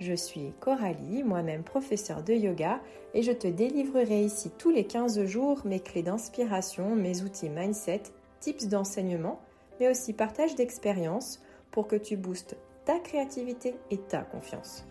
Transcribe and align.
Je 0.00 0.14
suis 0.14 0.52
Coralie, 0.60 1.24
moi-même 1.24 1.64
professeure 1.64 2.22
de 2.22 2.32
yoga, 2.32 2.80
et 3.14 3.22
je 3.22 3.32
te 3.32 3.48
délivrerai 3.48 4.24
ici 4.24 4.50
tous 4.56 4.70
les 4.70 4.84
15 4.84 5.24
jours 5.24 5.62
mes 5.64 5.80
clés 5.80 6.04
d'inspiration, 6.04 6.94
mes 6.94 7.22
outils 7.22 7.48
mindset, 7.48 8.02
tips 8.38 8.66
d'enseignement, 8.66 9.40
mais 9.80 9.90
aussi 9.90 10.12
partage 10.12 10.54
d'expériences 10.54 11.40
pour 11.72 11.88
que 11.88 11.96
tu 11.96 12.16
boostes 12.16 12.56
ta 12.84 13.00
créativité 13.00 13.74
et 13.90 13.98
ta 13.98 14.22
confiance. 14.22 14.84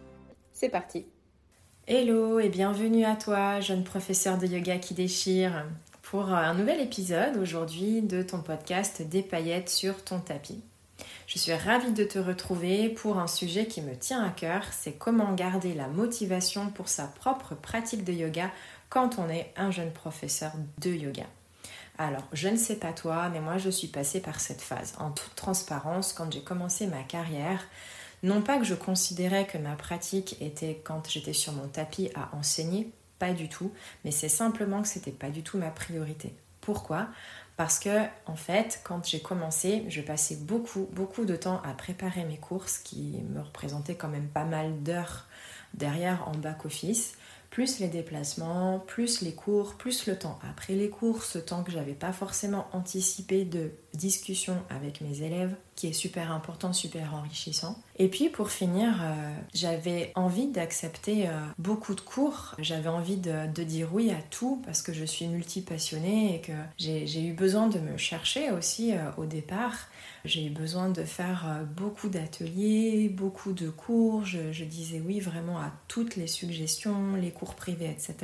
C'est 0.51 0.69
parti 0.69 1.07
Hello 1.87 2.39
et 2.39 2.49
bienvenue 2.49 3.05
à 3.05 3.15
toi, 3.15 3.61
jeune 3.61 3.85
professeur 3.85 4.37
de 4.37 4.45
yoga 4.45 4.77
qui 4.77 4.93
déchire, 4.93 5.65
pour 6.01 6.33
un 6.33 6.53
nouvel 6.53 6.81
épisode 6.81 7.37
aujourd'hui 7.37 8.01
de 8.01 8.21
ton 8.21 8.41
podcast 8.41 9.01
Des 9.07 9.23
paillettes 9.23 9.69
sur 9.69 10.03
ton 10.03 10.19
tapis. 10.19 10.61
Je 11.27 11.37
suis 11.37 11.53
ravie 11.53 11.91
de 11.91 12.05
te 12.05 12.17
retrouver 12.17 12.87
pour 12.87 13.19
un 13.19 13.27
sujet 13.27 13.67
qui 13.67 13.81
me 13.81 13.97
tient 13.97 14.23
à 14.23 14.29
cœur, 14.29 14.63
c'est 14.71 14.93
comment 14.93 15.33
garder 15.33 15.73
la 15.73 15.89
motivation 15.89 16.69
pour 16.69 16.87
sa 16.87 17.03
propre 17.03 17.53
pratique 17.53 18.05
de 18.05 18.13
yoga 18.13 18.49
quand 18.87 19.19
on 19.19 19.29
est 19.29 19.51
un 19.57 19.69
jeune 19.69 19.91
professeur 19.91 20.53
de 20.79 20.89
yoga. 20.89 21.25
Alors, 21.97 22.23
je 22.31 22.47
ne 22.47 22.55
sais 22.55 22.77
pas 22.77 22.93
toi, 22.93 23.27
mais 23.27 23.41
moi 23.41 23.57
je 23.57 23.69
suis 23.69 23.89
passée 23.89 24.21
par 24.21 24.39
cette 24.39 24.61
phase 24.61 24.93
en 24.99 25.11
toute 25.11 25.35
transparence 25.35 26.13
quand 26.13 26.31
j'ai 26.31 26.43
commencé 26.43 26.87
ma 26.87 27.03
carrière. 27.03 27.61
Non 28.23 28.41
pas 28.41 28.57
que 28.57 28.63
je 28.63 28.75
considérais 28.75 29.45
que 29.45 29.57
ma 29.57 29.75
pratique 29.75 30.41
était 30.41 30.79
quand 30.81 31.09
j'étais 31.09 31.33
sur 31.33 31.51
mon 31.51 31.67
tapis 31.67 32.09
à 32.15 32.33
enseigner, 32.37 32.89
pas 33.19 33.33
du 33.33 33.49
tout, 33.49 33.73
mais 34.05 34.11
c'est 34.11 34.29
simplement 34.29 34.81
que 34.81 34.87
c'était 34.87 35.11
pas 35.11 35.29
du 35.29 35.43
tout 35.43 35.57
ma 35.57 35.71
priorité. 35.71 36.33
Pourquoi? 36.61 37.09
Parce 37.57 37.79
que, 37.79 38.05
en 38.27 38.35
fait, 38.35 38.79
quand 38.83 39.05
j'ai 39.05 39.19
commencé, 39.19 39.83
je 39.89 40.01
passais 40.01 40.35
beaucoup, 40.35 40.87
beaucoup 40.93 41.25
de 41.25 41.35
temps 41.35 41.61
à 41.63 41.73
préparer 41.73 42.23
mes 42.23 42.37
courses 42.37 42.77
qui 42.77 43.23
me 43.29 43.41
représentaient 43.41 43.95
quand 43.95 44.07
même 44.07 44.27
pas 44.27 44.45
mal 44.45 44.83
d'heures 44.83 45.25
derrière 45.73 46.27
en 46.27 46.37
back-office 46.37 47.17
plus 47.49 47.79
les 47.79 47.87
déplacements, 47.87 48.79
plus 48.79 49.21
les 49.21 49.33
cours, 49.33 49.75
plus 49.75 50.05
le 50.05 50.17
temps 50.17 50.37
après 50.47 50.73
les 50.73 50.89
cours, 50.89 51.23
ce 51.23 51.39
temps 51.39 51.63
que 51.63 51.71
j'avais 51.71 51.93
pas 51.93 52.11
forcément 52.11 52.67
anticipé 52.73 53.45
de 53.45 53.71
discussion 53.97 54.57
avec 54.69 55.01
mes 55.01 55.23
élèves, 55.23 55.55
qui 55.75 55.87
est 55.87 55.93
super 55.93 56.31
important, 56.31 56.73
super 56.73 57.13
enrichissant. 57.13 57.77
Et 57.97 58.07
puis 58.07 58.29
pour 58.29 58.49
finir, 58.49 58.99
euh, 59.01 59.35
j'avais 59.53 60.11
envie 60.15 60.47
d'accepter 60.47 61.27
euh, 61.27 61.31
beaucoup 61.57 61.93
de 61.93 62.01
cours, 62.01 62.55
j'avais 62.59 62.89
envie 62.89 63.17
de, 63.17 63.45
dire 63.63 63.89
oui 63.91 64.11
à 64.11 64.21
tout 64.29 64.61
parce 64.65 64.81
que 64.81 64.93
je 64.93 65.03
suis 65.03 65.27
multipassionnée 65.27 66.35
et 66.35 66.41
que 66.41 66.53
j'ai 66.77 67.21
eu 67.21 67.33
besoin 67.33 67.67
de 67.67 67.79
me 67.79 67.97
chercher 67.97 68.51
aussi 68.51 68.93
euh, 68.93 69.09
au 69.17 69.25
départ. 69.25 69.87
J'ai 70.25 70.45
eu 70.45 70.49
besoin 70.49 70.89
de 70.89 71.03
faire 71.03 71.65
beaucoup 71.75 72.09
d'ateliers, 72.09 73.09
beaucoup 73.09 73.53
de 73.53 73.69
cours. 73.69 74.25
Je, 74.25 74.63
disais 74.63 75.01
oui 75.05 75.19
vraiment 75.19 75.57
à 75.57 75.71
toutes 75.87 76.15
les 76.15 76.27
suggestions, 76.27 77.15
les 77.15 77.31
cours 77.31 77.55
privés, 77.55 77.89
etc. 77.89 78.15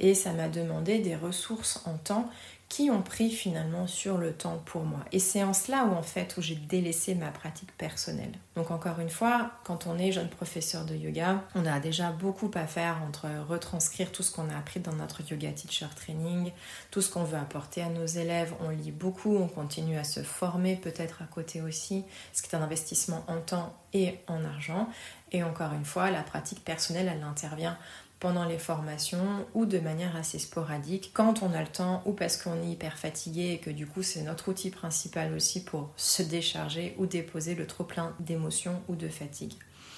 Et 0.00 0.14
ça 0.14 0.32
m'a 0.32 0.48
demandé 0.48 0.98
des 0.98 1.14
ressources 1.14 1.82
en 1.86 1.96
temps 1.96 2.28
qui 2.74 2.90
ont 2.90 3.02
pris 3.02 3.30
finalement 3.30 3.86
sur 3.86 4.18
le 4.18 4.32
temps 4.32 4.60
pour 4.64 4.82
moi. 4.82 4.98
Et 5.12 5.20
c'est 5.20 5.44
en 5.44 5.52
cela 5.52 5.84
où 5.84 5.94
en 5.94 6.02
fait 6.02 6.36
où 6.36 6.42
j'ai 6.42 6.56
délaissé 6.56 7.14
ma 7.14 7.28
pratique 7.28 7.70
personnelle. 7.78 8.32
Donc 8.56 8.72
encore 8.72 8.98
une 8.98 9.10
fois, 9.10 9.52
quand 9.62 9.86
on 9.86 9.96
est 9.96 10.10
jeune 10.10 10.28
professeur 10.28 10.84
de 10.84 10.96
yoga, 10.96 11.44
on 11.54 11.66
a 11.66 11.78
déjà 11.78 12.10
beaucoup 12.10 12.50
à 12.54 12.66
faire 12.66 13.00
entre 13.06 13.28
retranscrire 13.48 14.10
tout 14.10 14.24
ce 14.24 14.32
qu'on 14.32 14.50
a 14.50 14.56
appris 14.56 14.80
dans 14.80 14.92
notre 14.94 15.20
yoga 15.30 15.52
teacher 15.52 15.86
training, 15.94 16.50
tout 16.90 17.00
ce 17.00 17.12
qu'on 17.12 17.22
veut 17.22 17.38
apporter 17.38 17.80
à 17.80 17.90
nos 17.90 18.06
élèves, 18.06 18.52
on 18.58 18.70
lit 18.70 18.90
beaucoup, 18.90 19.36
on 19.36 19.46
continue 19.46 19.96
à 19.96 20.02
se 20.02 20.24
former 20.24 20.74
peut-être 20.74 21.22
à 21.22 21.26
côté 21.26 21.62
aussi, 21.62 22.04
ce 22.32 22.42
qui 22.42 22.50
est 22.50 22.58
un 22.58 22.62
investissement 22.62 23.24
en 23.28 23.40
temps 23.40 23.72
et 23.92 24.18
en 24.26 24.44
argent. 24.44 24.88
Et 25.30 25.44
encore 25.44 25.72
une 25.72 25.84
fois, 25.84 26.10
la 26.10 26.22
pratique 26.22 26.64
personnelle, 26.64 27.10
elle 27.12 27.22
intervient 27.22 27.78
pendant 28.24 28.46
les 28.46 28.56
formations 28.56 29.44
ou 29.52 29.66
de 29.66 29.78
manière 29.78 30.16
assez 30.16 30.38
sporadique 30.38 31.10
quand 31.12 31.42
on 31.42 31.52
a 31.52 31.60
le 31.60 31.66
temps 31.66 32.00
ou 32.06 32.12
parce 32.12 32.38
qu'on 32.38 32.62
est 32.62 32.70
hyper 32.70 32.96
fatigué 32.96 33.50
et 33.52 33.58
que 33.58 33.68
du 33.68 33.86
coup 33.86 34.02
c'est 34.02 34.22
notre 34.22 34.48
outil 34.48 34.70
principal 34.70 35.34
aussi 35.34 35.62
pour 35.62 35.90
se 35.98 36.22
décharger 36.22 36.94
ou 36.96 37.04
déposer 37.04 37.54
le 37.54 37.66
trop 37.66 37.84
plein 37.84 38.14
d'émotions 38.20 38.80
ou 38.88 38.94
de 38.94 39.08
fatigue. 39.08 39.52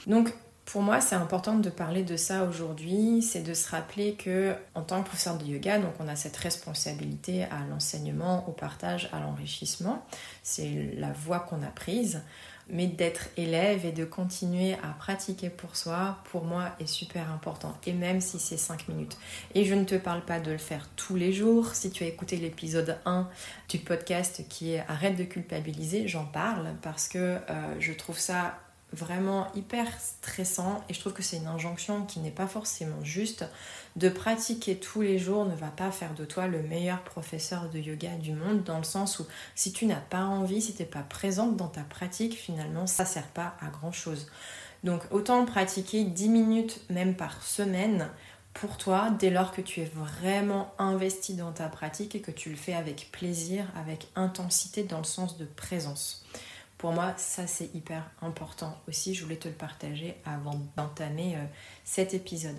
Donc 0.08 0.34
pour 0.64 0.82
moi, 0.82 1.00
c'est 1.00 1.14
important 1.14 1.54
de 1.54 1.70
parler 1.70 2.02
de 2.02 2.16
ça 2.16 2.42
aujourd'hui, 2.42 3.22
c'est 3.22 3.42
de 3.42 3.54
se 3.54 3.70
rappeler 3.70 4.14
que 4.14 4.56
en 4.74 4.82
tant 4.82 5.00
que 5.00 5.06
professeur 5.06 5.38
de 5.38 5.44
yoga, 5.44 5.78
donc 5.78 5.92
on 6.00 6.08
a 6.08 6.16
cette 6.16 6.36
responsabilité 6.36 7.44
à 7.44 7.64
l'enseignement, 7.70 8.48
au 8.48 8.52
partage, 8.52 9.08
à 9.12 9.20
l'enrichissement. 9.20 10.04
C'est 10.42 10.92
la 10.96 11.12
voie 11.12 11.38
qu'on 11.38 11.62
a 11.62 11.68
prise 11.68 12.22
mais 12.68 12.86
d'être 12.86 13.28
élève 13.36 13.86
et 13.86 13.92
de 13.92 14.04
continuer 14.04 14.74
à 14.74 14.88
pratiquer 14.98 15.50
pour 15.50 15.76
soi, 15.76 16.18
pour 16.30 16.44
moi, 16.44 16.70
est 16.80 16.86
super 16.86 17.30
important. 17.30 17.76
Et 17.86 17.92
même 17.92 18.20
si 18.20 18.38
c'est 18.38 18.56
5 18.56 18.88
minutes. 18.88 19.16
Et 19.54 19.64
je 19.64 19.74
ne 19.74 19.84
te 19.84 19.94
parle 19.94 20.24
pas 20.24 20.40
de 20.40 20.50
le 20.50 20.58
faire 20.58 20.88
tous 20.96 21.16
les 21.16 21.32
jours. 21.32 21.74
Si 21.74 21.90
tu 21.90 22.02
as 22.04 22.08
écouté 22.08 22.36
l'épisode 22.36 22.98
1 23.04 23.28
du 23.68 23.78
podcast 23.78 24.42
qui 24.48 24.72
est 24.72 24.84
Arrête 24.88 25.16
de 25.16 25.24
culpabiliser, 25.24 26.08
j'en 26.08 26.24
parle 26.24 26.74
parce 26.82 27.08
que 27.08 27.18
euh, 27.18 27.40
je 27.78 27.92
trouve 27.92 28.18
ça 28.18 28.58
vraiment 28.92 29.48
hyper 29.54 29.86
stressant 30.00 30.82
et 30.88 30.94
je 30.94 31.00
trouve 31.00 31.12
que 31.12 31.22
c'est 31.22 31.38
une 31.38 31.48
injonction 31.48 32.04
qui 32.04 32.20
n'est 32.20 32.30
pas 32.30 32.46
forcément 32.46 33.02
juste. 33.02 33.44
De 33.96 34.08
pratiquer 34.08 34.76
tous 34.76 35.02
les 35.02 35.18
jours 35.18 35.44
ne 35.44 35.54
va 35.54 35.68
pas 35.68 35.90
faire 35.90 36.14
de 36.14 36.24
toi 36.24 36.46
le 36.46 36.62
meilleur 36.62 37.02
professeur 37.02 37.68
de 37.68 37.78
yoga 37.78 38.16
du 38.16 38.32
monde 38.32 38.62
dans 38.62 38.78
le 38.78 38.84
sens 38.84 39.18
où 39.18 39.26
si 39.54 39.72
tu 39.72 39.86
n'as 39.86 39.96
pas 39.96 40.24
envie, 40.24 40.62
si 40.62 40.74
tu 40.74 40.82
n'es 40.82 40.88
pas 40.88 41.02
présente 41.02 41.56
dans 41.56 41.68
ta 41.68 41.82
pratique, 41.82 42.34
finalement 42.34 42.86
ça 42.86 43.04
sert 43.04 43.28
pas 43.28 43.56
à 43.60 43.68
grand 43.68 43.92
chose. 43.92 44.30
Donc 44.84 45.02
autant 45.10 45.44
pratiquer 45.44 46.04
10 46.04 46.28
minutes 46.28 46.80
même 46.90 47.16
par 47.16 47.42
semaine 47.42 48.08
pour 48.54 48.78
toi 48.78 49.10
dès 49.10 49.30
lors 49.30 49.52
que 49.52 49.60
tu 49.60 49.80
es 49.80 49.90
vraiment 49.94 50.72
investi 50.78 51.34
dans 51.34 51.52
ta 51.52 51.68
pratique 51.68 52.14
et 52.14 52.20
que 52.20 52.30
tu 52.30 52.50
le 52.50 52.56
fais 52.56 52.74
avec 52.74 53.10
plaisir, 53.12 53.66
avec 53.76 54.08
intensité 54.14 54.84
dans 54.84 54.98
le 54.98 55.04
sens 55.04 55.36
de 55.36 55.44
présence. 55.44 56.24
Pour 56.78 56.92
moi, 56.92 57.14
ça 57.16 57.46
c'est 57.46 57.74
hyper 57.74 58.10
important 58.20 58.78
aussi. 58.86 59.14
Je 59.14 59.24
voulais 59.24 59.36
te 59.36 59.48
le 59.48 59.54
partager 59.54 60.14
avant 60.24 60.60
d'entamer 60.76 61.36
euh, 61.36 61.44
cet 61.84 62.12
épisode. 62.12 62.56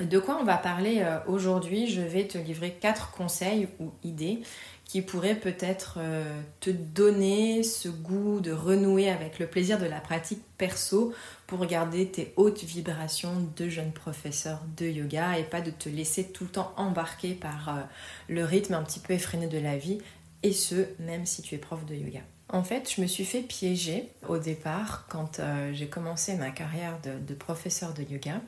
De 0.00 0.18
quoi 0.18 0.38
on 0.40 0.44
va 0.44 0.56
parler 0.56 1.00
euh, 1.00 1.18
aujourd'hui? 1.26 1.86
Je 1.86 2.00
vais 2.00 2.26
te 2.26 2.36
livrer 2.36 2.72
quatre 2.72 3.10
conseils 3.12 3.68
ou 3.78 3.90
idées 4.04 4.42
qui 4.84 5.00
pourraient 5.00 5.38
peut-être 5.38 5.96
euh, 5.98 6.40
te 6.60 6.68
donner 6.68 7.62
ce 7.62 7.88
goût 7.88 8.40
de 8.40 8.52
renouer 8.52 9.08
avec 9.08 9.38
le 9.38 9.46
plaisir 9.46 9.78
de 9.78 9.86
la 9.86 10.00
pratique 10.00 10.42
perso 10.58 11.14
pour 11.46 11.64
garder 11.64 12.10
tes 12.10 12.34
hautes 12.36 12.62
vibrations 12.62 13.48
de 13.56 13.70
jeune 13.70 13.92
professeur 13.92 14.60
de 14.76 14.86
yoga 14.86 15.38
et 15.38 15.44
pas 15.44 15.62
de 15.62 15.70
te 15.70 15.88
laisser 15.88 16.24
tout 16.24 16.44
le 16.44 16.50
temps 16.50 16.74
embarquer 16.76 17.32
par 17.32 17.86
le 18.28 18.44
rythme 18.44 18.74
un 18.74 18.82
petit 18.82 19.00
peu 19.00 19.14
effréné 19.14 19.46
de 19.46 19.58
la 19.58 19.78
vie 19.78 19.98
et 20.42 20.52
ce, 20.52 20.86
même 20.98 21.24
si 21.24 21.40
tu 21.40 21.54
es 21.54 21.58
prof 21.58 21.86
de 21.86 21.94
yoga. 21.94 22.20
En 22.52 22.62
fait, 22.62 22.92
je 22.94 23.00
me 23.00 23.06
suis 23.06 23.24
fait 23.24 23.40
piéger 23.40 24.10
au 24.28 24.36
départ 24.36 25.06
quand 25.08 25.40
euh, 25.40 25.72
j'ai 25.72 25.86
commencé 25.88 26.34
ma 26.34 26.50
carrière 26.50 26.98
de, 27.02 27.34
professeur 27.34 27.94
de 27.94 28.02
yoga 28.02 28.40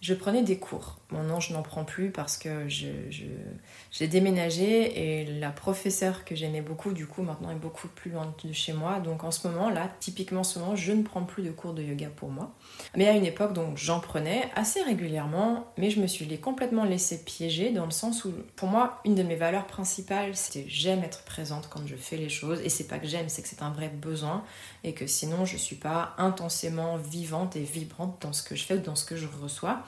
je 0.00 0.14
prenais 0.14 0.42
des 0.42 0.58
cours. 0.58 0.96
Mon 1.12 1.24
nom, 1.24 1.40
je 1.40 1.52
n'en 1.52 1.62
prends 1.62 1.84
plus 1.84 2.10
parce 2.10 2.36
que 2.38 2.68
j'ai 2.68 4.08
déménagé 4.08 5.20
et 5.20 5.24
la 5.38 5.50
professeure 5.50 6.24
que 6.24 6.34
j'aimais 6.34 6.62
beaucoup, 6.62 6.92
du 6.92 7.06
coup, 7.06 7.22
maintenant 7.22 7.50
est 7.50 7.56
beaucoup 7.56 7.88
plus 7.88 8.10
loin 8.10 8.34
de 8.42 8.52
chez 8.52 8.72
moi. 8.72 8.98
Donc 8.98 9.22
en 9.22 9.30
ce 9.30 9.46
moment, 9.46 9.68
là, 9.68 9.90
typiquement 10.00 10.40
en 10.40 10.44
ce 10.44 10.58
moment, 10.58 10.74
je 10.74 10.92
ne 10.92 11.02
prends 11.02 11.24
plus 11.24 11.42
de 11.42 11.50
cours 11.50 11.74
de 11.74 11.82
yoga 11.82 12.08
pour 12.08 12.30
moi. 12.30 12.54
Mais 12.96 13.08
à 13.08 13.12
une 13.12 13.26
époque, 13.26 13.52
donc 13.52 13.76
j'en 13.76 14.00
prenais 14.00 14.50
assez 14.56 14.82
régulièrement, 14.82 15.66
mais 15.76 15.90
je 15.90 16.00
me 16.00 16.06
suis 16.06 16.26
complètement 16.38 16.84
laissé 16.84 17.22
piéger 17.22 17.70
dans 17.70 17.84
le 17.84 17.90
sens 17.90 18.24
où, 18.24 18.32
pour 18.56 18.68
moi, 18.68 19.00
une 19.04 19.14
de 19.14 19.22
mes 19.22 19.36
valeurs 19.36 19.66
principales, 19.66 20.34
c'était 20.34 20.64
j'aime 20.68 21.04
être 21.04 21.22
présente 21.24 21.68
quand 21.68 21.86
je 21.86 21.96
fais 21.96 22.16
les 22.16 22.30
choses. 22.30 22.60
Et 22.64 22.68
c'est 22.68 22.88
pas 22.88 22.98
que 22.98 23.06
j'aime, 23.06 23.28
c'est 23.28 23.42
que 23.42 23.48
c'est 23.48 23.62
un 23.62 23.70
vrai 23.70 23.88
besoin 23.88 24.44
et 24.82 24.94
que 24.94 25.06
sinon, 25.06 25.44
je 25.44 25.56
suis 25.56 25.76
pas 25.76 26.14
intensément 26.16 26.96
vivante 26.96 27.56
et 27.56 27.62
vibrante 27.62 28.16
dans 28.22 28.32
ce 28.32 28.42
que 28.42 28.56
je 28.56 28.64
fais 28.64 28.74
ou 28.74 28.80
dans 28.80 28.96
ce 28.96 29.04
que 29.04 29.16
je 29.16 29.26
reçois. 29.42 29.82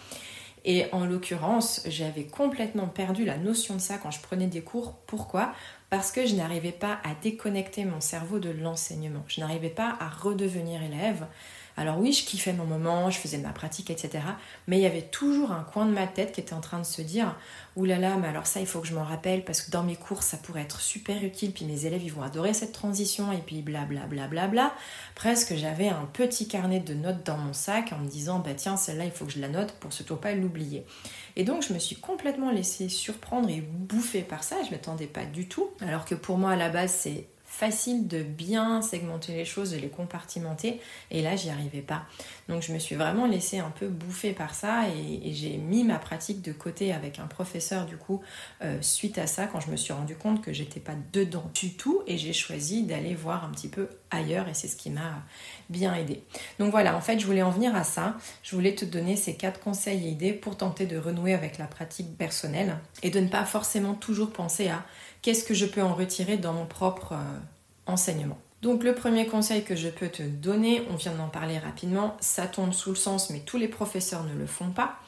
Et 0.64 0.86
en 0.92 1.04
l'occurrence, 1.04 1.82
j'avais 1.86 2.24
complètement 2.24 2.86
perdu 2.86 3.24
la 3.24 3.36
notion 3.36 3.74
de 3.74 3.80
ça 3.80 3.98
quand 3.98 4.10
je 4.10 4.20
prenais 4.20 4.46
des 4.46 4.62
cours. 4.62 4.94
Pourquoi? 5.06 5.52
Parce 5.90 6.10
que 6.10 6.26
je 6.26 6.34
n'arrivais 6.34 6.72
pas 6.72 6.98
à 7.04 7.14
déconnecter 7.22 7.84
mon 7.84 8.00
cerveau 8.00 8.38
de 8.38 8.48
l'enseignement. 8.48 9.24
Je 9.28 9.40
n'arrivais 9.40 9.68
pas 9.68 9.96
à 10.00 10.08
redevenir 10.08 10.82
élève. 10.82 11.26
Alors 11.76 11.98
oui, 11.98 12.12
je 12.12 12.24
kiffais 12.24 12.52
mon 12.52 12.66
moment, 12.66 13.10
je 13.10 13.18
faisais 13.18 13.38
ma 13.38 13.50
pratique, 13.50 13.90
etc. 13.90 14.24
Mais 14.68 14.78
il 14.78 14.82
y 14.82 14.86
avait 14.86 15.02
toujours 15.02 15.50
un 15.50 15.64
coin 15.64 15.86
de 15.86 15.90
ma 15.90 16.06
tête 16.06 16.32
qui 16.32 16.40
était 16.40 16.54
en 16.54 16.60
train 16.60 16.78
de 16.78 16.84
se 16.84 17.02
dire 17.02 17.36
Ouh 17.76 17.84
là 17.84 17.98
là, 17.98 18.16
mais 18.16 18.28
alors 18.28 18.46
ça, 18.46 18.60
il 18.60 18.66
faut 18.66 18.80
que 18.80 18.86
je 18.86 18.94
m'en 18.94 19.02
rappelle 19.02 19.44
parce 19.44 19.60
que 19.60 19.72
dans 19.72 19.82
mes 19.82 19.96
cours, 19.96 20.22
ça 20.22 20.36
pourrait 20.36 20.62
être 20.62 20.80
super 20.80 21.24
utile. 21.24 21.52
Puis 21.52 21.64
mes 21.64 21.86
élèves, 21.86 22.04
ils 22.04 22.12
vont 22.12 22.22
adorer 22.22 22.54
cette 22.54 22.72
transition. 22.72 23.32
Et 23.32 23.38
puis 23.38 23.62
blablabla. 23.62 24.46
Bla, 24.46 24.72
Presque 25.16 25.56
j'avais 25.56 25.88
un 25.88 26.06
petit 26.12 26.46
carnet 26.46 26.80
de 26.80 26.94
notes 26.94 27.24
dans 27.24 27.36
mon 27.36 27.52
sac 27.52 27.92
en 27.92 27.98
me 27.98 28.08
disant 28.08 28.38
Bah 28.38 28.54
tiens, 28.54 28.76
celle-là, 28.76 29.06
il 29.06 29.10
faut 29.10 29.24
que 29.24 29.32
je 29.32 29.40
la 29.40 29.48
note 29.48 29.72
pour 29.80 29.92
surtout 29.92 30.16
pas 30.16 30.34
l'oublier. 30.34 30.84
Et 31.36 31.42
donc, 31.42 31.62
je 31.62 31.72
me 31.72 31.80
suis 31.80 31.96
complètement 31.96 32.52
laissée 32.52 32.88
surprendre 32.88 33.48
et 33.48 33.60
bouffer 33.60 34.22
par 34.22 34.44
ça. 34.44 34.56
Je 34.62 34.66
ne 34.66 34.72
m'attendais 34.72 35.06
pas 35.06 35.24
du 35.24 35.48
tout. 35.48 35.68
Alors 35.80 36.04
que 36.04 36.14
pour 36.14 36.38
moi, 36.38 36.52
à 36.52 36.56
la 36.56 36.68
base, 36.68 36.92
c'est 36.92 37.26
facile 37.54 38.08
de 38.08 38.22
bien 38.22 38.82
segmenter 38.82 39.32
les 39.32 39.44
choses, 39.44 39.70
de 39.70 39.76
les 39.76 39.88
compartimenter. 39.88 40.80
Et 41.12 41.22
là, 41.22 41.36
j'y 41.36 41.50
arrivais 41.50 41.82
pas. 41.82 42.02
Donc, 42.48 42.62
je 42.62 42.72
me 42.72 42.80
suis 42.80 42.96
vraiment 42.96 43.26
laissée 43.26 43.60
un 43.60 43.70
peu 43.70 43.86
bouffer 43.86 44.32
par 44.32 44.54
ça 44.54 44.88
et, 44.88 45.32
j'ai 45.32 45.56
mis 45.56 45.84
ma 45.84 45.98
pratique 45.98 46.42
de 46.42 46.52
côté 46.52 46.92
avec 46.92 47.18
un 47.18 47.26
professeur, 47.26 47.86
du 47.86 47.96
coup, 47.96 48.20
euh, 48.62 48.78
suite 48.80 49.18
à 49.18 49.26
ça, 49.26 49.46
quand 49.46 49.60
je 49.60 49.70
me 49.70 49.76
suis 49.76 49.92
rendu 49.92 50.16
compte 50.16 50.42
que 50.42 50.52
j'étais 50.52 50.80
pas 50.80 50.94
dedans 51.12 51.48
du 51.54 51.74
tout. 51.74 52.02
Et 52.06 52.18
j'ai 52.18 52.32
choisi 52.32 52.82
d'aller 52.82 53.14
voir 53.14 53.44
un 53.44 53.50
petit 53.50 53.68
peu 53.68 53.88
ailleurs 54.10 54.48
et 54.48 54.54
c'est 54.54 54.68
ce 54.68 54.76
qui 54.76 54.90
m'a 54.90 55.22
bien 55.70 55.94
aidé. 55.94 56.22
Donc 56.58 56.70
voilà, 56.70 56.96
en 56.96 57.00
fait, 57.00 57.18
je 57.20 57.26
voulais 57.26 57.42
en 57.42 57.50
venir 57.50 57.74
à 57.76 57.84
ça. 57.84 58.16
Je 58.42 58.54
voulais 58.56 58.74
te 58.74 58.84
donner 58.84 59.16
ces 59.16 59.36
quatre 59.36 59.60
conseils 59.60 60.06
et 60.06 60.10
idées 60.10 60.32
pour 60.32 60.56
tenter 60.56 60.86
de 60.86 60.98
renouer 60.98 61.34
avec 61.34 61.58
la 61.58 61.66
pratique 61.66 62.16
personnelle 62.18 62.78
et 63.02 63.10
de 63.10 63.20
ne 63.20 63.28
pas 63.28 63.44
forcément 63.44 63.94
toujours 63.94 64.32
penser 64.32 64.68
à 64.68 64.84
qu'est-ce 65.24 65.42
que 65.42 65.54
je 65.54 65.64
peux 65.64 65.82
en 65.82 65.94
retirer 65.94 66.36
dans 66.36 66.52
mon 66.52 66.66
propre 66.66 67.12
euh, 67.12 67.38
enseignement. 67.86 68.38
Donc 68.60 68.84
le 68.84 68.94
premier 68.94 69.26
conseil 69.26 69.64
que 69.64 69.74
je 69.74 69.88
peux 69.88 70.08
te 70.08 70.22
donner, 70.22 70.86
on 70.90 70.96
vient 70.96 71.14
d'en 71.14 71.28
parler 71.28 71.58
rapidement, 71.58 72.16
ça 72.20 72.46
tombe 72.46 72.72
sous 72.72 72.90
le 72.90 72.96
sens, 72.96 73.30
mais 73.30 73.40
tous 73.40 73.56
les 73.56 73.68
professeurs 73.68 74.22
ne 74.24 74.34
le 74.34 74.46
font 74.46 74.70
pas, 74.70 74.98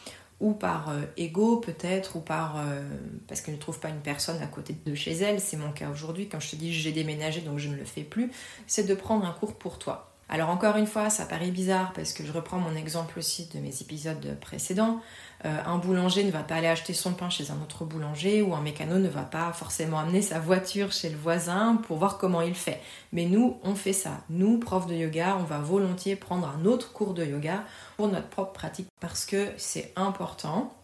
ou 0.40 0.52
par 0.54 0.88
euh, 0.88 1.02
ego 1.18 1.58
peut-être, 1.58 2.16
ou 2.16 2.20
par 2.20 2.56
euh, 2.56 2.82
parce 3.28 3.42
qu'ils 3.42 3.52
ne 3.52 3.58
trouvent 3.58 3.78
pas 3.78 3.90
une 3.90 4.00
personne 4.00 4.42
à 4.42 4.46
côté 4.46 4.74
de 4.86 4.94
chez 4.94 5.12
elles. 5.12 5.38
C'est 5.38 5.58
mon 5.58 5.70
cas 5.70 5.90
aujourd'hui. 5.90 6.28
Quand 6.28 6.40
je 6.40 6.50
te 6.50 6.56
dis 6.56 6.72
j'ai 6.72 6.92
déménagé 6.92 7.42
donc 7.42 7.58
je 7.58 7.68
ne 7.68 7.76
le 7.76 7.84
fais 7.84 8.02
plus, 8.02 8.30
c'est 8.66 8.84
de 8.84 8.94
prendre 8.94 9.26
un 9.26 9.32
cours 9.32 9.54
pour 9.54 9.78
toi. 9.78 10.14
Alors 10.30 10.48
encore 10.48 10.76
une 10.76 10.86
fois, 10.86 11.10
ça 11.10 11.26
paraît 11.26 11.50
bizarre 11.50 11.92
parce 11.92 12.14
que 12.14 12.24
je 12.24 12.32
reprends 12.32 12.58
mon 12.58 12.74
exemple 12.74 13.18
aussi 13.18 13.48
de 13.54 13.60
mes 13.60 13.82
épisodes 13.82 14.38
précédents. 14.40 15.00
Euh, 15.44 15.58
un 15.66 15.76
boulanger 15.76 16.24
ne 16.24 16.30
va 16.30 16.42
pas 16.42 16.56
aller 16.56 16.66
acheter 16.66 16.94
son 16.94 17.12
pain 17.12 17.28
chez 17.28 17.50
un 17.50 17.60
autre 17.62 17.84
boulanger 17.84 18.40
ou 18.40 18.54
un 18.54 18.62
mécano 18.62 18.98
ne 18.98 19.08
va 19.08 19.22
pas 19.22 19.52
forcément 19.52 19.98
amener 19.98 20.22
sa 20.22 20.38
voiture 20.38 20.92
chez 20.92 21.10
le 21.10 21.16
voisin 21.16 21.76
pour 21.86 21.98
voir 21.98 22.16
comment 22.16 22.40
il 22.40 22.54
fait. 22.54 22.80
Mais 23.12 23.26
nous, 23.26 23.58
on 23.62 23.74
fait 23.74 23.92
ça. 23.92 24.22
Nous, 24.30 24.58
profs 24.58 24.86
de 24.86 24.94
yoga, 24.94 25.36
on 25.38 25.44
va 25.44 25.58
volontiers 25.58 26.16
prendre 26.16 26.48
un 26.48 26.64
autre 26.64 26.92
cours 26.92 27.12
de 27.12 27.24
yoga 27.24 27.64
pour 27.96 28.08
notre 28.08 28.28
propre 28.28 28.52
pratique 28.52 28.88
parce 29.00 29.26
que 29.26 29.48
c'est 29.58 29.92
important, 29.96 30.74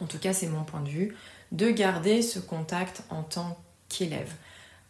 en 0.00 0.06
tout 0.06 0.18
cas 0.18 0.32
c'est 0.32 0.48
mon 0.48 0.64
point 0.64 0.80
de 0.80 0.88
vue, 0.88 1.16
de 1.52 1.70
garder 1.70 2.22
ce 2.22 2.40
contact 2.40 3.04
en 3.10 3.22
tant 3.22 3.56
qu'élève. 3.88 4.32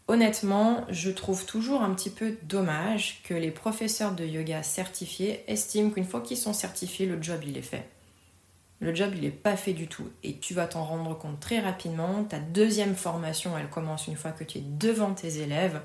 Honnêtement, 0.09 0.85
je 0.89 1.11
trouve 1.11 1.47
toujours 1.47 1.83
un 1.83 1.95
petit 1.95 2.11
peu 2.11 2.37
dommage 2.43 3.23
que 3.25 3.35
les 3.35 3.51
professeurs 3.51 4.13
de 4.13 4.25
yoga 4.25 4.63
certifiés 4.63 5.45
estiment 5.47 5.91
qu'une 5.91 6.05
fois 6.05 6.21
qu'ils 6.21 6.37
sont 6.37 6.53
certifiés, 6.53 7.07
le 7.07 7.23
job 7.23 7.41
il 7.47 7.57
est 7.57 7.63
fait. 7.63 7.89
Le 8.83 8.93
job 8.93 9.13
il 9.15 9.21
n'est 9.21 9.31
pas 9.31 9.57
fait 9.57 9.75
du 9.75 9.87
tout 9.87 10.09
et 10.25 10.39
tu 10.39 10.55
vas 10.55 10.67
t'en 10.67 10.83
rendre 10.83 11.17
compte 11.17 11.39
très 11.39 11.61
rapidement. 11.61 12.25
Ta 12.25 12.41
deuxième 12.41 12.97
formation 12.97 13.57
elle 13.57 13.69
commence 13.69 14.09
une 14.09 14.17
fois 14.17 14.33
que 14.33 14.43
tu 14.43 14.59
es 14.59 14.61
devant 14.61 15.15
tes 15.15 15.39
élèves 15.39 15.81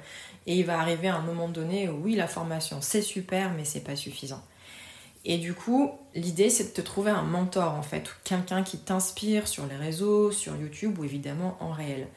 et 0.47 0.55
il 0.55 0.65
va 0.65 0.79
arriver 0.79 1.07
un 1.07 1.21
moment 1.21 1.47
donné 1.47 1.88
où 1.89 2.01
oui 2.03 2.15
la 2.15 2.25
formation 2.27 2.81
c'est 2.81 3.03
super 3.03 3.51
mais 3.53 3.65
c'est 3.65 3.83
pas 3.83 3.95
suffisant. 3.95 4.41
Et 5.25 5.38
du 5.38 5.53
coup, 5.53 5.91
l'idée 6.15 6.49
c'est 6.49 6.63
de 6.63 6.69
te 6.69 6.81
trouver 6.81 7.11
un 7.11 7.21
mentor 7.21 7.75
en 7.75 7.83
fait, 7.83 8.09
quelqu'un 8.23 8.63
qui 8.63 8.79
t'inspire 8.79 9.47
sur 9.47 9.67
les 9.67 9.75
réseaux, 9.75 10.31
sur 10.31 10.55
YouTube 10.55 10.97
ou 10.97 11.03
évidemment 11.03 11.55
en 11.59 11.71
réel. 11.71 12.07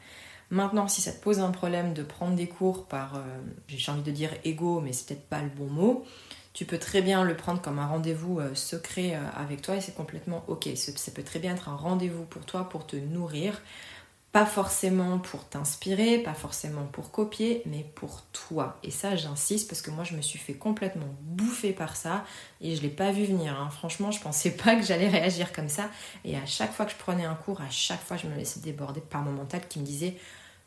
Maintenant, 0.49 0.87
si 0.87 0.99
ça 0.99 1.11
te 1.11 1.21
pose 1.21 1.39
un 1.39 1.51
problème 1.51 1.93
de 1.93 2.01
prendre 2.01 2.35
des 2.35 2.47
cours 2.47 2.85
par, 2.87 3.17
euh, 3.17 3.19
j'ai 3.67 3.91
envie 3.91 4.01
de 4.01 4.11
dire 4.11 4.31
ego, 4.43 4.81
mais 4.81 4.93
c'est 4.93 5.07
peut-être 5.07 5.29
pas 5.29 5.41
le 5.41 5.49
bon 5.49 5.67
mot, 5.67 6.05
tu 6.53 6.65
peux 6.65 6.77
très 6.79 7.01
bien 7.01 7.23
le 7.23 7.35
prendre 7.35 7.61
comme 7.61 7.79
un 7.79 7.87
rendez-vous 7.87 8.39
euh, 8.39 8.55
secret 8.55 9.15
euh, 9.15 9.21
avec 9.35 9.61
toi 9.61 9.75
et 9.75 9.81
c'est 9.81 9.95
complètement 9.95 10.43
ok. 10.47 10.67
Ça 10.75 11.11
peut 11.11 11.23
très 11.23 11.39
bien 11.39 11.53
être 11.53 11.69
un 11.69 11.75
rendez-vous 11.75 12.25
pour 12.25 12.45
toi 12.45 12.67
pour 12.67 12.85
te 12.85 12.97
nourrir, 12.97 13.61
pas 14.33 14.45
forcément 14.45 15.19
pour 15.19 15.45
t'inspirer, 15.45 16.19
pas 16.19 16.33
forcément 16.33 16.85
pour 16.85 17.11
copier, 17.11 17.63
mais 17.65 17.85
pour 17.95 18.23
toi. 18.33 18.77
Et 18.83 18.91
ça, 18.91 19.15
j'insiste 19.15 19.69
parce 19.69 19.81
que 19.81 19.91
moi, 19.91 20.03
je 20.03 20.15
me 20.15 20.21
suis 20.21 20.39
fait 20.39 20.53
complètement 20.53 21.15
bouffer 21.21 21.73
par 21.73 21.95
ça 21.95 22.25
et 22.59 22.75
je 22.75 22.81
l'ai 22.81 22.89
pas 22.89 23.11
vu 23.11 23.25
venir. 23.25 23.57
Hein. 23.59 23.69
Franchement, 23.69 24.11
je 24.11 24.21
pensais 24.21 24.51
pas 24.51 24.75
que 24.75 24.83
j'allais 24.83 25.09
réagir 25.09 25.53
comme 25.53 25.69
ça. 25.69 25.89
Et 26.25 26.37
à 26.37 26.45
chaque 26.45 26.73
fois 26.73 26.85
que 26.85 26.91
je 26.91 26.97
prenais 26.97 27.25
un 27.25 27.35
cours, 27.35 27.61
à 27.61 27.69
chaque 27.69 28.01
fois, 28.01 28.17
je 28.17 28.27
me 28.27 28.35
laissais 28.35 28.59
déborder 28.59 29.01
par 29.01 29.21
mon 29.21 29.31
mental 29.31 29.67
qui 29.67 29.79
me 29.79 29.85
disait 29.85 30.17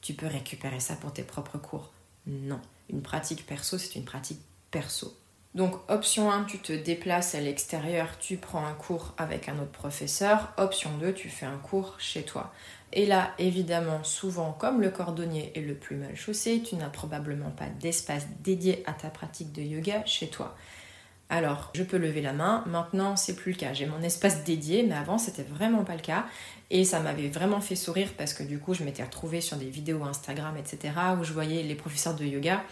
tu 0.00 0.12
peux 0.12 0.26
récupérer 0.26 0.80
ça 0.80 0.96
pour 0.96 1.12
tes 1.12 1.22
propres 1.22 1.56
cours. 1.56 1.90
Non, 2.26 2.60
une 2.90 3.02
pratique 3.02 3.46
perso, 3.46 3.78
c'est 3.78 3.94
une 3.94 4.04
pratique 4.04 4.40
perso. 4.70 5.16
Donc 5.54 5.74
option 5.88 6.32
1, 6.32 6.44
tu 6.44 6.58
te 6.58 6.72
déplaces 6.72 7.36
à 7.36 7.40
l'extérieur, 7.40 8.18
tu 8.18 8.36
prends 8.38 8.66
un 8.66 8.72
cours 8.72 9.14
avec 9.18 9.48
un 9.48 9.54
autre 9.60 9.70
professeur. 9.70 10.52
Option 10.56 10.90
2, 10.98 11.12
tu 11.12 11.28
fais 11.28 11.46
un 11.46 11.58
cours 11.58 11.94
chez 11.98 12.24
toi. 12.24 12.52
Et 12.92 13.06
là, 13.06 13.30
évidemment, 13.38 14.02
souvent, 14.02 14.52
comme 14.52 14.80
le 14.80 14.90
cordonnier 14.90 15.52
est 15.54 15.60
le 15.60 15.74
plus 15.74 15.96
mal 15.96 16.16
chaussé, 16.16 16.60
tu 16.62 16.74
n'as 16.74 16.88
probablement 16.88 17.50
pas 17.50 17.68
d'espace 17.80 18.26
dédié 18.42 18.82
à 18.86 18.92
ta 18.92 19.10
pratique 19.10 19.52
de 19.52 19.62
yoga 19.62 20.04
chez 20.06 20.26
toi. 20.26 20.56
Alors, 21.30 21.70
je 21.74 21.82
peux 21.82 21.96
lever 21.98 22.20
la 22.20 22.32
main. 22.32 22.64
Maintenant, 22.66 23.16
c'est 23.16 23.34
plus 23.34 23.52
le 23.52 23.58
cas. 23.58 23.72
J'ai 23.72 23.86
mon 23.86 24.02
espace 24.02 24.44
dédié, 24.44 24.82
mais 24.82 24.94
avant, 24.94 25.18
c'était 25.18 25.42
vraiment 25.42 25.84
pas 25.84 25.94
le 25.94 26.02
cas. 26.02 26.26
Et 26.70 26.84
ça 26.84 27.00
m'avait 27.00 27.28
vraiment 27.28 27.60
fait 27.60 27.76
sourire 27.76 28.10
parce 28.18 28.34
que 28.34 28.42
du 28.42 28.58
coup, 28.58 28.74
je 28.74 28.84
m'étais 28.84 29.04
retrouvée 29.04 29.40
sur 29.40 29.56
des 29.56 29.70
vidéos 29.70 30.02
Instagram, 30.04 30.56
etc., 30.56 30.94
où 31.18 31.24
je 31.24 31.32
voyais 31.32 31.62
les 31.62 31.74
professeurs 31.74 32.14
de 32.14 32.24
yoga 32.24 32.62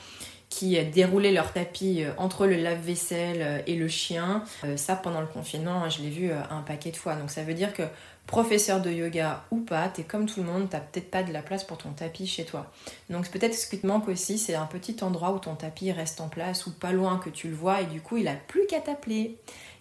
qui 0.52 0.78
déroulaient 0.84 1.32
leur 1.32 1.50
tapis 1.54 2.04
euh, 2.04 2.10
entre 2.18 2.46
le 2.46 2.56
lave-vaisselle 2.56 3.40
euh, 3.40 3.62
et 3.66 3.74
le 3.74 3.88
chien. 3.88 4.44
Euh, 4.64 4.76
ça, 4.76 4.96
pendant 4.96 5.22
le 5.22 5.26
confinement, 5.26 5.88
je 5.88 6.02
l'ai 6.02 6.10
vu 6.10 6.30
un 6.30 6.60
paquet 6.60 6.90
de 6.90 6.96
fois. 6.96 7.14
Donc, 7.14 7.30
ça 7.30 7.42
veut 7.42 7.54
dire 7.54 7.72
que 7.72 7.84
professeur 8.26 8.82
de 8.82 8.90
yoga 8.90 9.44
ou 9.50 9.60
pas, 9.60 9.88
t'es 9.88 10.02
comme 10.02 10.26
tout 10.26 10.42
le 10.42 10.46
monde, 10.46 10.68
t'as 10.68 10.80
peut-être 10.80 11.10
pas 11.10 11.22
de 11.22 11.32
la 11.32 11.40
place 11.40 11.64
pour 11.64 11.78
ton 11.78 11.92
tapis 11.92 12.26
chez 12.26 12.44
toi. 12.44 12.70
Donc 13.10 13.28
peut-être 13.30 13.54
ce 13.54 13.66
qui 13.66 13.80
te 13.80 13.86
manque 13.86 14.06
aussi, 14.08 14.38
c'est 14.38 14.54
un 14.54 14.66
petit 14.66 15.02
endroit 15.02 15.32
où 15.32 15.40
ton 15.40 15.56
tapis 15.56 15.90
reste 15.90 16.20
en 16.20 16.28
place 16.28 16.66
ou 16.66 16.70
pas 16.70 16.92
loin 16.92 17.18
que 17.18 17.30
tu 17.30 17.48
le 17.48 17.56
vois 17.56 17.80
et 17.80 17.86
du 17.86 18.00
coup 18.00 18.18
il 18.18 18.28
a 18.28 18.34
plus 18.34 18.64
qu'à 18.66 18.80
t'appeler. 18.80 19.38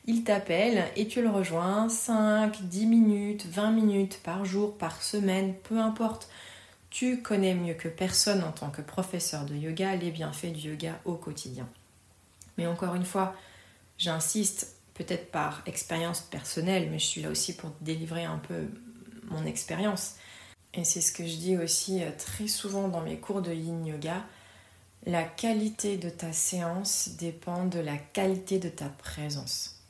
Il 0.07 0.23
t'appelle 0.23 0.85
et 0.95 1.07
tu 1.07 1.21
le 1.21 1.29
rejoins 1.29 1.87
5, 1.87 2.63
10 2.63 2.85
minutes, 2.87 3.45
20 3.45 3.71
minutes 3.71 4.19
par 4.23 4.43
jour, 4.43 4.75
par 4.75 5.03
semaine, 5.03 5.53
peu 5.63 5.77
importe. 5.77 6.27
Tu 6.91 7.21
connais 7.21 7.55
mieux 7.55 7.73
que 7.73 7.87
personne 7.87 8.43
en 8.43 8.51
tant 8.51 8.69
que 8.69 8.81
professeur 8.81 9.45
de 9.45 9.55
yoga 9.55 9.95
les 9.95 10.11
bienfaits 10.11 10.51
du 10.51 10.71
yoga 10.71 10.99
au 11.05 11.15
quotidien. 11.15 11.67
Mais 12.57 12.67
encore 12.67 12.95
une 12.95 13.05
fois, 13.05 13.33
j'insiste, 13.97 14.75
peut-être 14.93 15.31
par 15.31 15.63
expérience 15.65 16.19
personnelle, 16.19 16.89
mais 16.91 16.99
je 16.99 17.05
suis 17.05 17.21
là 17.21 17.29
aussi 17.29 17.55
pour 17.55 17.71
délivrer 17.79 18.25
un 18.25 18.39
peu 18.39 18.67
mon 19.29 19.45
expérience. 19.45 20.15
Et 20.73 20.83
c'est 20.83 20.99
ce 20.99 21.13
que 21.13 21.25
je 21.25 21.37
dis 21.37 21.57
aussi 21.57 22.03
euh, 22.03 22.11
très 22.17 22.47
souvent 22.47 22.89
dans 22.89 23.01
mes 23.01 23.17
cours 23.17 23.41
de 23.41 23.53
yin 23.53 23.85
yoga. 23.85 24.25
La 25.05 25.23
qualité 25.23 25.97
de 25.97 26.09
ta 26.09 26.33
séance 26.33 27.11
dépend 27.17 27.65
de 27.65 27.79
la 27.79 27.97
qualité 27.97 28.59
de 28.59 28.69
ta 28.69 28.89
présence. 28.89 29.81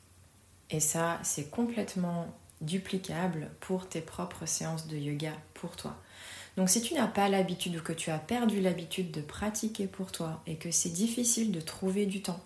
Et 0.70 0.80
ça, 0.80 1.18
c'est 1.24 1.50
complètement 1.50 2.32
duplicable 2.60 3.50
pour 3.60 3.88
tes 3.88 4.00
propres 4.00 4.46
séances 4.46 4.86
de 4.86 4.96
yoga 4.96 5.32
pour 5.54 5.74
toi. 5.74 5.96
Donc 6.56 6.68
si 6.68 6.82
tu 6.82 6.94
n'as 6.94 7.06
pas 7.06 7.28
l'habitude 7.28 7.76
ou 7.76 7.82
que 7.82 7.92
tu 7.92 8.10
as 8.10 8.18
perdu 8.18 8.60
l'habitude 8.60 9.10
de 9.10 9.20
pratiquer 9.20 9.86
pour 9.86 10.12
toi 10.12 10.42
et 10.46 10.56
que 10.56 10.70
c'est 10.70 10.90
difficile 10.90 11.50
de 11.50 11.60
trouver 11.60 12.06
du 12.06 12.22
temps 12.22 12.40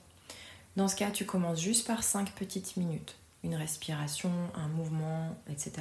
dans 0.76 0.88
ce 0.88 0.96
cas, 0.96 1.10
tu 1.10 1.24
commences 1.24 1.60
juste 1.60 1.86
par 1.86 2.02
5 2.02 2.32
petites 2.32 2.76
minutes. 2.76 3.16
Une 3.42 3.54
respiration, 3.54 4.30
un 4.54 4.68
mouvement, 4.68 5.34
etc. 5.50 5.72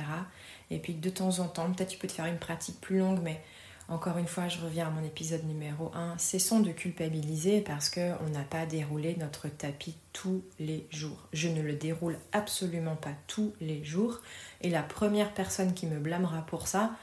Et 0.71 0.79
puis 0.79 0.93
de 0.93 1.09
temps 1.09 1.39
en 1.39 1.47
temps, 1.47 1.69
peut-être 1.71 1.89
tu 1.89 1.97
peux 1.97 2.07
te 2.07 2.13
faire 2.13 2.25
une 2.25 2.37
pratique 2.37 2.79
plus 2.79 2.99
longue, 2.99 3.19
mais 3.21 3.41
encore 3.89 4.17
une 4.17 4.27
fois, 4.27 4.47
je 4.47 4.59
reviens 4.61 4.87
à 4.87 4.89
mon 4.91 5.03
épisode 5.03 5.43
numéro 5.45 5.91
1. 5.93 6.17
Cessons 6.17 6.61
de 6.61 6.71
culpabiliser 6.71 7.59
parce 7.59 7.89
qu'on 7.89 8.29
n'a 8.31 8.43
pas 8.49 8.65
déroulé 8.65 9.15
notre 9.19 9.49
tapis 9.49 9.95
tous 10.13 10.43
les 10.59 10.87
jours. 10.91 11.27
Je 11.33 11.49
ne 11.49 11.61
le 11.61 11.73
déroule 11.73 12.17
absolument 12.31 12.95
pas 12.95 13.13
tous 13.27 13.53
les 13.59 13.83
jours. 13.83 14.21
Et 14.61 14.69
la 14.69 14.81
première 14.81 15.33
personne 15.33 15.73
qui 15.73 15.87
me 15.87 15.99
blâmera 15.99 16.41
pour 16.45 16.67
ça, 16.67 16.95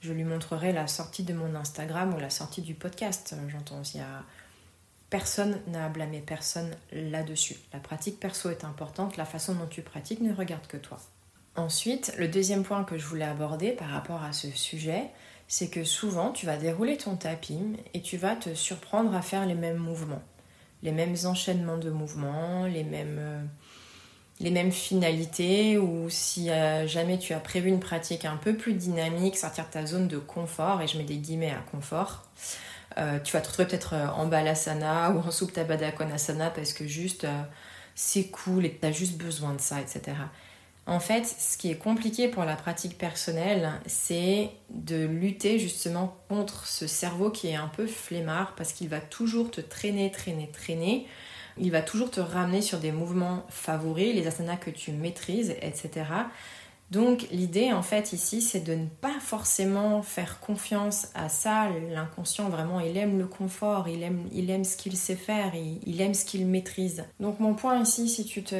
je 0.00 0.12
lui 0.12 0.24
montrerai 0.24 0.72
la 0.72 0.86
sortie 0.86 1.22
de 1.22 1.34
mon 1.34 1.54
Instagram 1.54 2.14
ou 2.14 2.18
la 2.18 2.30
sortie 2.30 2.62
du 2.62 2.74
podcast. 2.74 3.34
J'entends 3.48 3.80
aussi 3.80 3.98
à 4.00 4.24
Personne 5.10 5.58
n'a 5.68 5.86
à 5.86 5.88
blâmer 5.88 6.20
personne 6.20 6.70
là-dessus. 6.92 7.56
La 7.72 7.78
pratique 7.78 8.20
perso 8.20 8.50
est 8.50 8.64
importante, 8.64 9.16
la 9.16 9.24
façon 9.24 9.54
dont 9.54 9.66
tu 9.66 9.80
pratiques 9.80 10.20
ne 10.20 10.34
regarde 10.34 10.66
que 10.66 10.76
toi. 10.76 10.98
Ensuite, 11.56 12.14
le 12.18 12.28
deuxième 12.28 12.62
point 12.62 12.84
que 12.84 12.98
je 12.98 13.06
voulais 13.06 13.24
aborder 13.24 13.72
par 13.72 13.88
rapport 13.88 14.22
à 14.22 14.34
ce 14.34 14.50
sujet, 14.50 15.10
c'est 15.48 15.70
que 15.70 15.82
souvent 15.82 16.30
tu 16.30 16.44
vas 16.44 16.58
dérouler 16.58 16.98
ton 16.98 17.16
tapis 17.16 17.58
et 17.94 18.02
tu 18.02 18.18
vas 18.18 18.36
te 18.36 18.54
surprendre 18.54 19.14
à 19.14 19.22
faire 19.22 19.46
les 19.46 19.54
mêmes 19.54 19.78
mouvements. 19.78 20.22
les 20.84 20.92
mêmes 20.92 21.16
enchaînements 21.24 21.78
de 21.78 21.90
mouvements, 21.90 22.66
les 22.66 22.84
mêmes, 22.84 23.16
euh, 23.18 23.42
les 24.40 24.50
mêmes 24.50 24.72
finalités, 24.72 25.78
ou 25.78 26.08
si 26.10 26.50
euh, 26.50 26.86
jamais 26.86 27.18
tu 27.18 27.32
as 27.32 27.40
prévu 27.40 27.68
une 27.68 27.80
pratique 27.80 28.24
un 28.24 28.36
peu 28.36 28.56
plus 28.56 28.74
dynamique, 28.74 29.36
sortir 29.36 29.66
de 29.66 29.70
ta 29.70 29.86
zone 29.86 30.08
de 30.08 30.18
confort, 30.18 30.80
et 30.82 30.86
je 30.86 30.98
mets 30.98 31.04
des 31.04 31.16
guillemets 31.16 31.50
à 31.50 31.64
confort, 31.70 32.24
euh, 32.98 33.18
tu 33.20 33.32
vas 33.32 33.40
te 33.40 33.48
retrouver 33.48 33.68
peut-être 33.68 33.94
en 34.16 34.26
balasana 34.26 35.10
ou 35.12 35.18
en 35.18 35.30
Supta 35.30 35.64
Baddha 35.64 35.92
Konasana 35.92 36.50
parce 36.50 36.72
que 36.72 36.86
juste 36.86 37.26
c'est 37.94 38.28
cool 38.28 38.64
et 38.64 38.78
tu 38.80 38.86
as 38.86 38.92
juste 38.92 39.18
besoin 39.18 39.54
de 39.54 39.60
ça, 39.60 39.80
etc. 39.80 40.16
En 40.88 41.00
fait, 41.00 41.26
ce 41.26 41.58
qui 41.58 41.70
est 41.70 41.76
compliqué 41.76 42.28
pour 42.28 42.44
la 42.46 42.56
pratique 42.56 42.96
personnelle, 42.96 43.72
c'est 43.84 44.48
de 44.70 45.04
lutter 45.04 45.58
justement 45.58 46.16
contre 46.30 46.66
ce 46.66 46.86
cerveau 46.86 47.30
qui 47.30 47.48
est 47.48 47.56
un 47.56 47.68
peu 47.68 47.86
flemmard 47.86 48.54
parce 48.56 48.72
qu'il 48.72 48.88
va 48.88 48.98
toujours 48.98 49.50
te 49.50 49.60
traîner, 49.60 50.10
traîner, 50.10 50.48
traîner. 50.50 51.06
Il 51.60 51.70
va 51.70 51.82
toujours 51.82 52.10
te 52.10 52.20
ramener 52.20 52.62
sur 52.62 52.78
des 52.78 52.92
mouvements 52.92 53.44
favoris, 53.48 54.14
les 54.14 54.26
asanas 54.26 54.56
que 54.56 54.70
tu 54.70 54.92
maîtrises, 54.92 55.54
etc. 55.60 56.04
Donc 56.90 57.26
l'idée 57.30 57.70
en 57.70 57.82
fait 57.82 58.14
ici 58.14 58.40
c'est 58.40 58.60
de 58.60 58.72
ne 58.72 58.86
pas 58.86 59.20
forcément 59.20 60.00
faire 60.02 60.40
confiance 60.40 61.08
à 61.14 61.28
ça. 61.28 61.68
L'inconscient 61.90 62.48
vraiment 62.48 62.80
il 62.80 62.96
aime 62.96 63.18
le 63.18 63.26
confort, 63.26 63.88
il 63.88 64.02
aime, 64.02 64.64
ce 64.64 64.76
qu'il 64.76 64.96
sait 64.96 65.14
faire, 65.14 65.52
il, 65.54 66.00
aime 66.00 66.14
ce 66.14 66.24
qu'il 66.24 66.46
maîtrise. 66.46 67.04
Donc 67.20 67.40
mon 67.40 67.52
point 67.52 67.78
ici 67.82 68.08
si 68.08 68.24
tu 68.24 68.42
te 68.42 68.54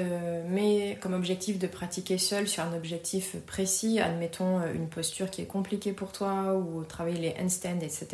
mets 0.47 0.99
comme 1.01 1.15
objectif 1.15 1.59
de 1.59 1.67
pratiquer 1.67 2.19
seul 2.19 2.47
sur 2.49 2.63
un 2.65 2.75
objectif 2.75 3.37
précis, 3.47 3.99
admettons 3.99 4.61
euh, 4.61 4.75
une 4.75 4.89
posture 4.89 5.31
qui 5.31 5.41
est 5.41 5.47
compliquée 5.47 5.93
pour 5.93 6.13
toi 6.13 6.55
ou 6.55 6.85
travailler 6.85 7.19
les 7.19 7.43
handstands 7.43 7.81
etc. 7.81 8.09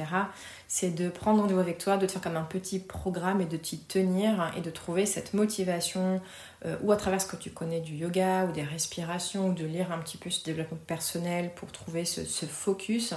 C'est 0.68 0.94
de 0.94 1.08
prendre 1.08 1.40
rendez-vous 1.40 1.60
avec 1.60 1.78
toi, 1.78 1.96
de 1.96 2.06
te 2.06 2.12
faire 2.12 2.22
comme 2.22 2.36
un 2.36 2.42
petit 2.42 2.78
programme 2.78 3.40
et 3.40 3.46
de 3.46 3.56
t'y 3.56 3.78
tenir 3.78 4.52
et 4.56 4.60
de 4.60 4.70
trouver 4.70 5.06
cette 5.06 5.34
motivation 5.34 6.20
euh, 6.64 6.76
ou 6.82 6.92
à 6.92 6.96
travers 6.96 7.20
ce 7.20 7.26
que 7.26 7.36
tu 7.36 7.50
connais 7.50 7.80
du 7.80 7.94
yoga 7.94 8.46
ou 8.46 8.52
des 8.52 8.62
respirations 8.62 9.48
ou 9.48 9.52
de 9.54 9.64
lire 9.64 9.92
un 9.92 10.03
petit 10.04 10.16
peu 10.16 10.30
ce 10.30 10.44
développement 10.44 10.78
personnel 10.86 11.52
pour 11.54 11.72
trouver 11.72 12.04
ce, 12.04 12.20
focus 12.46 13.14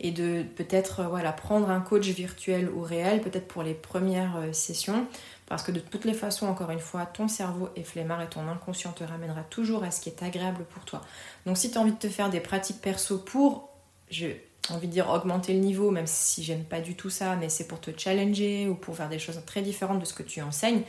et 0.00 0.10
de 0.12 0.42
peut-être 0.56 1.00
euh, 1.00 1.08
voilà, 1.08 1.32
prendre 1.32 1.68
un 1.70 1.80
coach 1.80 2.06
virtuel 2.06 2.70
ou 2.70 2.80
réel 2.80 3.20
peut-être 3.20 3.48
pour 3.48 3.62
les 3.62 3.74
premières 3.74 4.36
euh, 4.36 4.52
sessions 4.52 5.06
parce 5.46 5.64
que 5.64 5.72
de 5.72 5.80
toutes 5.80 6.04
les 6.04 6.14
façons, 6.14 6.46
encore 6.46 6.70
une 6.70 6.78
fois, 6.78 7.06
ton 7.06 7.26
cerveau 7.26 7.68
est 7.74 7.82
flemmard 7.82 8.22
et 8.22 8.28
ton 8.28 8.46
inconscient 8.48 8.92
te 8.92 9.02
ramènera 9.02 9.42
toujours 9.42 9.82
à 9.82 9.90
ce 9.90 10.00
qui 10.00 10.08
est 10.08 10.22
agréable 10.22 10.64
pour 10.70 10.84
toi. 10.84 11.00
Donc 11.44 11.58
si 11.58 11.72
tu 11.72 11.76
as 11.76 11.80
envie 11.80 11.92
de 11.92 11.98
te 11.98 12.08
faire 12.08 12.30
des 12.30 12.38
pratiques 12.38 12.80
perso 12.80 13.18
pour, 13.18 13.68
j'ai 14.08 14.48
envie 14.70 14.86
de 14.86 14.92
dire 14.92 15.10
augmenter 15.10 15.52
le 15.52 15.58
niveau, 15.58 15.90
même 15.90 16.06
si 16.06 16.44
j'aime 16.44 16.64
pas 16.64 16.80
du 16.80 16.94
tout 16.94 17.10
ça, 17.10 17.34
mais 17.34 17.48
c'est 17.48 17.66
pour 17.66 17.80
te 17.80 17.90
challenger 17.96 18.68
ou 18.68 18.76
pour 18.76 18.96
faire 18.96 19.08
des 19.08 19.18
choses 19.18 19.40
très 19.44 19.60
différentes 19.60 19.98
de 19.98 20.04
ce 20.04 20.14
que 20.14 20.22
tu 20.22 20.40
enseignes, 20.40 20.82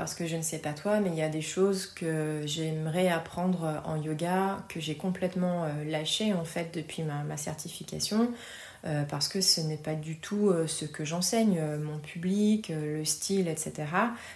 parce 0.00 0.14
que 0.14 0.26
je 0.26 0.34
ne 0.34 0.40
sais 0.40 0.60
pas 0.60 0.72
toi, 0.72 0.98
mais 0.98 1.10
il 1.10 1.16
y 1.16 1.22
a 1.22 1.28
des 1.28 1.42
choses 1.42 1.84
que 1.84 2.40
j'aimerais 2.46 3.08
apprendre 3.08 3.82
en 3.84 4.00
yoga, 4.00 4.64
que 4.70 4.80
j'ai 4.80 4.94
complètement 4.94 5.64
euh, 5.64 5.84
lâché 5.84 6.32
en 6.32 6.46
fait 6.46 6.74
depuis 6.74 7.02
ma, 7.02 7.36
certification, 7.36 8.32
euh, 8.86 9.02
parce 9.02 9.28
que 9.28 9.42
ce 9.42 9.60
n'est 9.60 9.76
pas 9.76 9.92
du 9.92 10.16
tout 10.16 10.48
euh, 10.48 10.66
ce 10.66 10.86
que 10.86 11.04
j'enseigne, 11.04 11.60
mon 11.82 11.98
public, 11.98 12.72
le 12.74 13.04
style, 13.04 13.46
etc. 13.46 13.72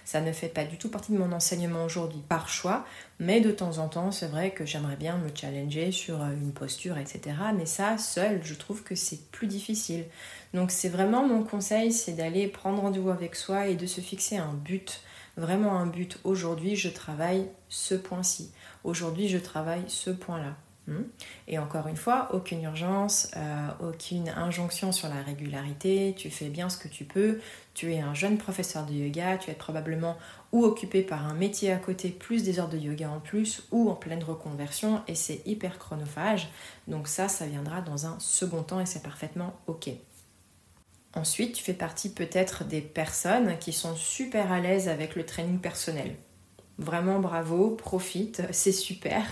Ça 0.04 0.20
ne 0.20 0.32
fait 0.32 0.48
pas 0.48 0.64
du 0.64 0.76
tout 0.76 0.90
partie 0.90 1.12
de 1.12 1.16
mon 1.16 1.32
enseignement 1.32 1.86
aujourd'hui 1.86 2.22
par 2.28 2.50
choix, 2.50 2.84
mais 3.18 3.40
de 3.40 3.50
temps 3.50 3.78
en 3.78 3.88
temps, 3.88 4.12
c'est 4.12 4.26
vrai 4.26 4.50
que 4.50 4.66
j'aimerais 4.66 4.96
bien 4.96 5.16
me 5.16 5.30
challenger 5.34 5.92
sur 5.92 6.22
une 6.24 6.52
posture, 6.52 6.98
etc. 6.98 7.36
Mais 7.56 7.64
ça, 7.64 7.96
seul, 7.96 8.42
je 8.44 8.52
trouve 8.52 8.82
que 8.82 8.94
c'est 8.94 9.30
plus 9.30 9.46
difficile. 9.46 10.04
Donc 10.52 10.70
c'est 10.70 10.90
vraiment 10.90 11.26
mon 11.26 11.42
conseil, 11.42 11.90
c'est 11.90 12.12
d'aller 12.12 12.48
prendre 12.48 12.82
rendez-vous 12.82 13.08
avec 13.08 13.34
soi 13.34 13.68
et 13.68 13.76
de 13.76 13.86
se 13.86 14.02
fixer 14.02 14.36
un 14.36 14.52
but 14.52 15.00
vraiment 15.36 15.78
un 15.78 15.86
but. 15.86 16.18
Aujourd'hui, 16.24 16.76
je 16.76 16.88
travaille 16.88 17.48
ce 17.68 17.94
point-ci. 17.94 18.52
Aujourd'hui, 18.84 19.28
je 19.28 19.38
travaille 19.38 19.84
ce 19.88 20.10
point-là. 20.10 20.54
Hmm? 20.86 21.04
Et 21.48 21.58
encore 21.58 21.88
une 21.88 21.96
fois, 21.96 22.28
aucune 22.34 22.62
urgence, 22.62 23.30
euh, 23.36 23.68
aucune 23.80 24.28
injonction 24.28 24.92
sur 24.92 25.08
la 25.08 25.22
régularité, 25.22 26.14
tu 26.14 26.28
fais 26.28 26.50
bien 26.50 26.68
ce 26.68 26.76
que 26.76 26.88
tu 26.88 27.04
peux, 27.04 27.40
tu 27.72 27.94
es 27.94 28.00
un 28.00 28.12
jeune 28.12 28.36
professeur 28.36 28.84
de 28.84 28.92
yoga, 28.92 29.38
tu 29.38 29.50
es 29.50 29.54
probablement 29.54 30.18
ou 30.52 30.62
occupé 30.62 31.02
par 31.02 31.26
un 31.26 31.32
métier 31.32 31.72
à 31.72 31.78
côté, 31.78 32.10
plus 32.10 32.44
des 32.44 32.60
heures 32.60 32.68
de 32.68 32.76
yoga 32.76 33.08
en 33.08 33.18
plus, 33.18 33.66
ou 33.72 33.88
en 33.88 33.94
pleine 33.94 34.22
reconversion, 34.22 35.00
et 35.08 35.14
c'est 35.14 35.40
hyper 35.46 35.78
chronophage. 35.78 36.50
Donc 36.86 37.08
ça, 37.08 37.28
ça 37.28 37.46
viendra 37.46 37.80
dans 37.80 38.06
un 38.06 38.20
second 38.20 38.62
temps 38.62 38.80
et 38.80 38.86
c'est 38.86 39.02
parfaitement 39.02 39.54
ok. 39.66 39.88
Ensuite, 41.14 41.54
tu 41.54 41.64
fais 41.64 41.74
partie 41.74 42.12
peut-être 42.12 42.64
des 42.64 42.80
personnes 42.80 43.56
qui 43.58 43.72
sont 43.72 43.94
super 43.94 44.50
à 44.52 44.60
l'aise 44.60 44.88
avec 44.88 45.14
le 45.14 45.24
training 45.24 45.58
personnel. 45.58 46.16
Vraiment 46.78 47.20
bravo, 47.20 47.70
profite, 47.70 48.42
c'est 48.50 48.72
super. 48.72 49.24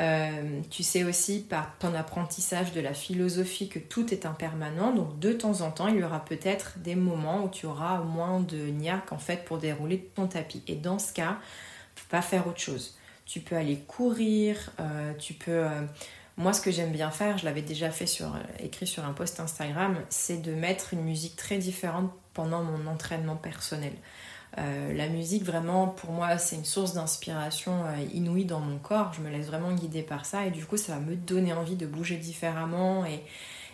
Euh, 0.00 0.60
tu 0.70 0.82
sais 0.82 1.04
aussi 1.04 1.40
par 1.40 1.78
ton 1.78 1.94
apprentissage 1.94 2.72
de 2.72 2.80
la 2.80 2.94
philosophie 2.94 3.68
que 3.68 3.78
tout 3.78 4.12
est 4.12 4.26
impermanent, 4.26 4.92
donc 4.92 5.18
de 5.20 5.32
temps 5.32 5.60
en 5.60 5.70
temps, 5.70 5.86
il 5.86 5.96
y 5.96 6.04
aura 6.04 6.24
peut-être 6.24 6.78
des 6.78 6.96
moments 6.96 7.44
où 7.44 7.48
tu 7.48 7.66
auras 7.66 8.00
moins 8.00 8.40
de 8.40 8.56
niaque 8.56 9.12
en 9.12 9.18
fait 9.18 9.44
pour 9.44 9.58
dérouler 9.58 10.10
ton 10.14 10.26
tapis. 10.26 10.62
Et 10.66 10.74
dans 10.74 10.98
ce 10.98 11.12
cas, 11.12 11.38
pas 12.12 12.22
faire 12.22 12.46
autre 12.46 12.60
chose. 12.60 12.96
Tu 13.24 13.40
peux 13.40 13.56
aller 13.56 13.78
courir, 13.78 14.70
euh, 14.78 15.14
tu 15.14 15.32
peux 15.32 15.50
euh, 15.50 15.82
moi, 16.36 16.52
ce 16.52 16.60
que 16.60 16.70
j'aime 16.70 16.92
bien 16.92 17.10
faire, 17.10 17.38
je 17.38 17.44
l'avais 17.44 17.62
déjà 17.62 17.90
fait 17.90 18.06
sur, 18.06 18.34
euh, 18.34 18.38
écrit 18.58 18.86
sur 18.86 19.04
un 19.04 19.12
post 19.12 19.38
Instagram, 19.40 19.96
c'est 20.08 20.40
de 20.40 20.54
mettre 20.54 20.94
une 20.94 21.02
musique 21.02 21.36
très 21.36 21.58
différente 21.58 22.10
pendant 22.32 22.62
mon 22.62 22.86
entraînement 22.86 23.36
personnel. 23.36 23.92
Euh, 24.58 24.92
la 24.94 25.08
musique, 25.08 25.44
vraiment, 25.44 25.86
pour 25.86 26.12
moi, 26.12 26.38
c'est 26.38 26.56
une 26.56 26.64
source 26.64 26.94
d'inspiration 26.94 27.84
euh, 27.84 28.04
inouïe 28.12 28.44
dans 28.44 28.60
mon 28.60 28.78
corps. 28.78 29.12
Je 29.14 29.20
me 29.20 29.30
laisse 29.30 29.46
vraiment 29.46 29.72
guider 29.72 30.02
par 30.02 30.26
ça 30.26 30.46
et 30.46 30.50
du 30.50 30.64
coup, 30.64 30.76
ça 30.76 30.94
va 30.94 31.00
me 31.00 31.16
donner 31.16 31.52
envie 31.52 31.76
de 31.76 31.86
bouger 31.86 32.16
différemment. 32.16 33.04
Et, 33.06 33.22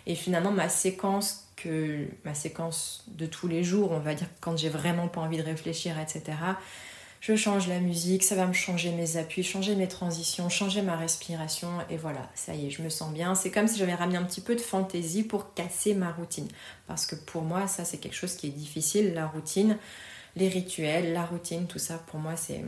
et 0.05 0.15
finalement, 0.15 0.51
ma 0.51 0.69
séquence, 0.69 1.45
que, 1.55 2.07
ma 2.23 2.33
séquence 2.33 3.05
de 3.07 3.25
tous 3.25 3.47
les 3.47 3.63
jours, 3.63 3.91
on 3.91 3.99
va 3.99 4.13
dire, 4.15 4.27
quand 4.41 4.57
j'ai 4.57 4.69
vraiment 4.69 5.07
pas 5.07 5.21
envie 5.21 5.37
de 5.37 5.43
réfléchir, 5.43 5.99
etc., 5.99 6.37
je 7.21 7.35
change 7.35 7.67
la 7.67 7.79
musique, 7.79 8.23
ça 8.23 8.35
va 8.35 8.45
me 8.45 8.53
changer 8.53 8.91
mes 8.91 9.17
appuis, 9.17 9.43
changer 9.43 9.75
mes 9.75 9.87
transitions, 9.87 10.47
changer 10.49 10.81
ma 10.81 10.95
respiration 10.95 11.69
et 11.89 11.97
voilà, 11.97 12.29
ça 12.33 12.55
y 12.55 12.67
est, 12.67 12.69
je 12.69 12.81
me 12.81 12.89
sens 12.89 13.13
bien. 13.13 13.35
C'est 13.35 13.51
comme 13.51 13.67
si 13.67 13.77
j'avais 13.77 13.95
ramené 13.95 14.17
un 14.17 14.23
petit 14.23 14.41
peu 14.41 14.55
de 14.55 14.61
fantaisie 14.61 15.23
pour 15.23 15.53
casser 15.53 15.93
ma 15.93 16.11
routine. 16.11 16.47
Parce 16.87 17.05
que 17.05 17.15
pour 17.15 17.41
moi, 17.41 17.67
ça 17.67 17.83
c'est 17.83 17.97
quelque 17.97 18.15
chose 18.15 18.35
qui 18.35 18.47
est 18.47 18.51
difficile, 18.51 19.13
la 19.13 19.27
routine, 19.27 19.77
les 20.37 20.47
rituels, 20.47 21.11
la 21.11 21.25
routine, 21.25 21.67
tout 21.67 21.79
ça 21.79 21.97
pour 21.97 22.19
moi 22.19 22.35
c'est 22.37 22.63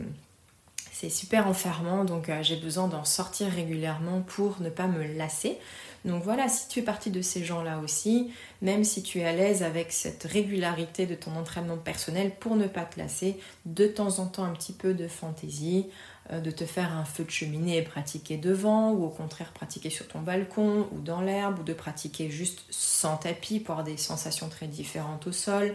c'est 0.92 1.08
super 1.08 1.48
enfermant, 1.48 2.04
donc 2.04 2.28
euh, 2.28 2.42
j'ai 2.42 2.56
besoin 2.56 2.86
d'en 2.86 3.04
sortir 3.04 3.48
régulièrement 3.48 4.20
pour 4.20 4.60
ne 4.60 4.68
pas 4.68 4.86
me 4.86 5.02
lasser. 5.16 5.58
Donc 6.04 6.22
voilà, 6.22 6.48
si 6.48 6.68
tu 6.68 6.80
es 6.80 6.82
partie 6.82 7.10
de 7.10 7.22
ces 7.22 7.44
gens-là 7.44 7.78
aussi, 7.78 8.30
même 8.60 8.84
si 8.84 9.02
tu 9.02 9.20
es 9.20 9.24
à 9.24 9.32
l'aise 9.32 9.62
avec 9.62 9.90
cette 9.90 10.24
régularité 10.24 11.06
de 11.06 11.14
ton 11.14 11.34
entraînement 11.34 11.78
personnel 11.78 12.32
pour 12.38 12.56
ne 12.56 12.66
pas 12.66 12.84
te 12.84 12.98
lasser, 12.98 13.38
de 13.64 13.86
temps 13.86 14.18
en 14.18 14.26
temps 14.26 14.44
un 14.44 14.52
petit 14.52 14.74
peu 14.74 14.92
de 14.92 15.08
fantaisie, 15.08 15.86
euh, 16.30 16.40
de 16.40 16.50
te 16.50 16.66
faire 16.66 16.92
un 16.92 17.04
feu 17.04 17.24
de 17.24 17.30
cheminée 17.30 17.78
et 17.78 17.82
pratiquer 17.82 18.36
devant, 18.36 18.90
ou 18.90 19.04
au 19.04 19.10
contraire 19.10 19.52
pratiquer 19.52 19.88
sur 19.90 20.06
ton 20.06 20.20
balcon 20.20 20.88
ou 20.92 21.00
dans 21.00 21.22
l'herbe, 21.22 21.60
ou 21.60 21.62
de 21.62 21.72
pratiquer 21.72 22.30
juste 22.30 22.64
sans 22.68 23.16
tapis 23.16 23.60
pour 23.60 23.76
avoir 23.76 23.86
des 23.86 23.96
sensations 23.96 24.50
très 24.50 24.66
différentes 24.66 25.26
au 25.26 25.32
sol 25.32 25.74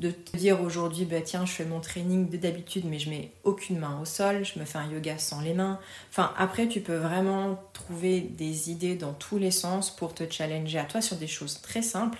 de 0.00 0.10
te 0.10 0.36
dire 0.36 0.62
aujourd'hui, 0.62 1.04
bah 1.04 1.20
tiens, 1.20 1.44
je 1.44 1.52
fais 1.52 1.64
mon 1.64 1.80
training 1.80 2.28
d'habitude, 2.30 2.86
mais 2.86 2.98
je 2.98 3.10
mets 3.10 3.32
aucune 3.44 3.78
main 3.78 4.00
au 4.00 4.04
sol, 4.04 4.44
je 4.44 4.58
me 4.58 4.64
fais 4.64 4.78
un 4.78 4.90
yoga 4.90 5.18
sans 5.18 5.40
les 5.42 5.54
mains. 5.54 5.78
Enfin, 6.10 6.32
après, 6.36 6.68
tu 6.68 6.80
peux 6.80 6.96
vraiment 6.96 7.62
trouver 7.74 8.20
des 8.20 8.70
idées 8.70 8.96
dans 8.96 9.12
tous 9.12 9.38
les 9.38 9.50
sens 9.50 9.94
pour 9.94 10.14
te 10.14 10.24
challenger 10.28 10.78
à 10.78 10.84
toi 10.84 11.02
sur 11.02 11.16
des 11.16 11.26
choses 11.26 11.60
très 11.60 11.82
simples. 11.82 12.18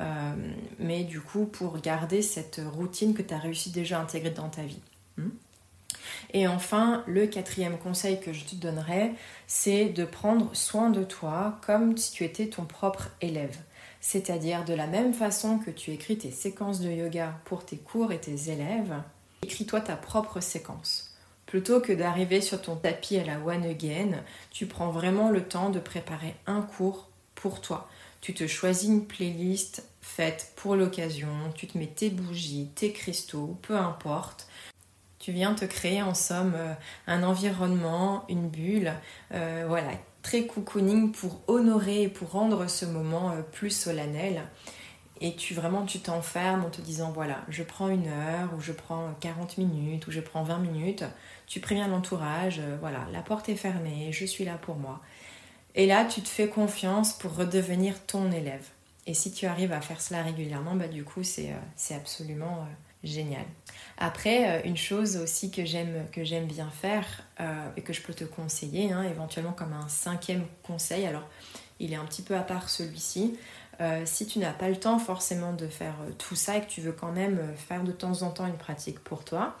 Euh, 0.00 0.34
mais 0.78 1.04
du 1.04 1.20
coup, 1.20 1.46
pour 1.46 1.78
garder 1.80 2.22
cette 2.22 2.60
routine 2.74 3.14
que 3.14 3.22
tu 3.22 3.32
as 3.32 3.38
réussi 3.38 3.70
déjà 3.70 3.98
à 3.98 4.02
intégrer 4.02 4.30
dans 4.30 4.48
ta 4.48 4.62
vie. 4.62 4.80
Hmm 5.16 5.30
et 6.32 6.48
enfin, 6.48 7.04
le 7.06 7.26
quatrième 7.26 7.78
conseil 7.78 8.20
que 8.20 8.32
je 8.32 8.44
te 8.44 8.54
donnerais, 8.54 9.12
c'est 9.46 9.86
de 9.86 10.04
prendre 10.04 10.54
soin 10.54 10.90
de 10.90 11.04
toi 11.04 11.58
comme 11.66 11.96
si 11.96 12.12
tu 12.12 12.24
étais 12.24 12.46
ton 12.46 12.64
propre 12.64 13.10
élève. 13.20 13.56
C'est-à-dire 14.02 14.64
de 14.64 14.74
la 14.74 14.88
même 14.88 15.14
façon 15.14 15.58
que 15.58 15.70
tu 15.70 15.92
écris 15.92 16.18
tes 16.18 16.32
séquences 16.32 16.80
de 16.80 16.90
yoga 16.90 17.38
pour 17.44 17.64
tes 17.64 17.76
cours 17.76 18.10
et 18.10 18.20
tes 18.20 18.50
élèves, 18.50 19.00
écris-toi 19.42 19.80
ta 19.80 19.94
propre 19.94 20.40
séquence. 20.40 21.14
Plutôt 21.46 21.80
que 21.80 21.92
d'arriver 21.92 22.40
sur 22.40 22.60
ton 22.60 22.74
tapis 22.74 23.16
à 23.16 23.24
la 23.24 23.38
one 23.38 23.64
again, 23.64 24.24
tu 24.50 24.66
prends 24.66 24.90
vraiment 24.90 25.30
le 25.30 25.44
temps 25.44 25.70
de 25.70 25.78
préparer 25.78 26.34
un 26.46 26.62
cours 26.62 27.10
pour 27.36 27.60
toi. 27.60 27.88
Tu 28.20 28.34
te 28.34 28.48
choisis 28.48 28.88
une 28.88 29.06
playlist 29.06 29.84
faite 30.00 30.52
pour 30.56 30.74
l'occasion, 30.74 31.28
tu 31.54 31.68
te 31.68 31.78
mets 31.78 31.86
tes 31.86 32.10
bougies, 32.10 32.70
tes 32.74 32.92
cristaux, 32.92 33.56
peu 33.62 33.76
importe. 33.76 34.48
Tu 35.20 35.30
viens 35.30 35.54
te 35.54 35.64
créer 35.64 36.02
en 36.02 36.14
somme 36.14 36.54
euh, 36.56 36.74
un 37.06 37.22
environnement, 37.22 38.24
une 38.28 38.48
bulle, 38.48 38.94
euh, 39.32 39.64
voilà, 39.68 39.92
très 40.22 40.46
cocooning 40.46 41.12
pour 41.12 41.42
honorer 41.48 42.02
et 42.02 42.08
pour 42.08 42.30
rendre 42.30 42.68
ce 42.68 42.86
moment 42.86 43.30
euh, 43.30 43.42
plus 43.42 43.70
solennel. 43.70 44.42
et 45.20 45.36
tu 45.36 45.54
vraiment 45.54 45.84
tu 45.84 46.00
t'enfermes 46.00 46.64
en 46.64 46.70
te 46.70 46.80
disant 46.80 47.12
voilà, 47.12 47.44
je 47.48 47.62
prends 47.62 47.88
une 47.88 48.08
heure 48.08 48.50
ou 48.56 48.60
je 48.60 48.72
prends 48.72 49.14
40 49.20 49.58
minutes 49.58 50.06
ou 50.06 50.10
je 50.10 50.20
prends 50.20 50.42
20 50.42 50.58
minutes, 50.58 51.04
tu 51.46 51.60
préviens 51.60 51.88
l'entourage, 51.88 52.60
euh, 52.60 52.76
voilà, 52.80 53.06
la 53.12 53.22
porte 53.22 53.48
est 53.48 53.56
fermée, 53.56 54.10
je 54.12 54.24
suis 54.24 54.44
là 54.44 54.58
pour 54.60 54.76
moi. 54.76 55.00
Et 55.74 55.86
là, 55.86 56.04
tu 56.04 56.20
te 56.20 56.28
fais 56.28 56.48
confiance 56.48 57.14
pour 57.14 57.34
redevenir 57.34 58.04
ton 58.06 58.30
élève. 58.30 58.68
Et 59.06 59.14
si 59.14 59.32
tu 59.32 59.46
arrives 59.46 59.72
à 59.72 59.80
faire 59.80 60.00
cela 60.00 60.22
régulièrement, 60.22 60.74
bah 60.76 60.88
du 60.88 61.02
coup, 61.02 61.22
c'est 61.22 61.50
euh, 61.50 61.96
absolument 61.96 62.66
génial. 63.04 63.44
Après, 63.98 64.62
une 64.64 64.76
chose 64.76 65.16
aussi 65.16 65.50
que 65.50 65.64
j'aime 65.64 66.06
que 66.12 66.24
j'aime 66.24 66.46
bien 66.46 66.70
faire 66.70 67.24
et 67.76 67.82
que 67.82 67.92
je 67.92 68.02
peux 68.02 68.14
te 68.14 68.24
conseiller, 68.24 68.92
hein, 68.92 69.02
éventuellement 69.02 69.52
comme 69.52 69.72
un 69.72 69.88
cinquième 69.88 70.44
conseil. 70.62 71.06
Alors, 71.06 71.28
il 71.80 71.92
est 71.92 71.96
un 71.96 72.04
petit 72.04 72.22
peu 72.22 72.36
à 72.36 72.42
part 72.42 72.68
celui-ci. 72.68 73.36
Euh, 73.82 74.02
si 74.04 74.26
tu 74.28 74.38
n'as 74.38 74.52
pas 74.52 74.68
le 74.68 74.76
temps 74.76 75.00
forcément 75.00 75.52
de 75.52 75.66
faire 75.66 75.94
euh, 76.02 76.12
tout 76.16 76.36
ça 76.36 76.56
et 76.56 76.60
que 76.60 76.68
tu 76.68 76.80
veux 76.80 76.92
quand 76.92 77.10
même 77.10 77.38
euh, 77.38 77.54
faire 77.56 77.82
de 77.82 77.90
temps 77.90 78.22
en 78.22 78.30
temps 78.30 78.46
une 78.46 78.56
pratique 78.56 79.00
pour 79.00 79.24
toi, 79.24 79.56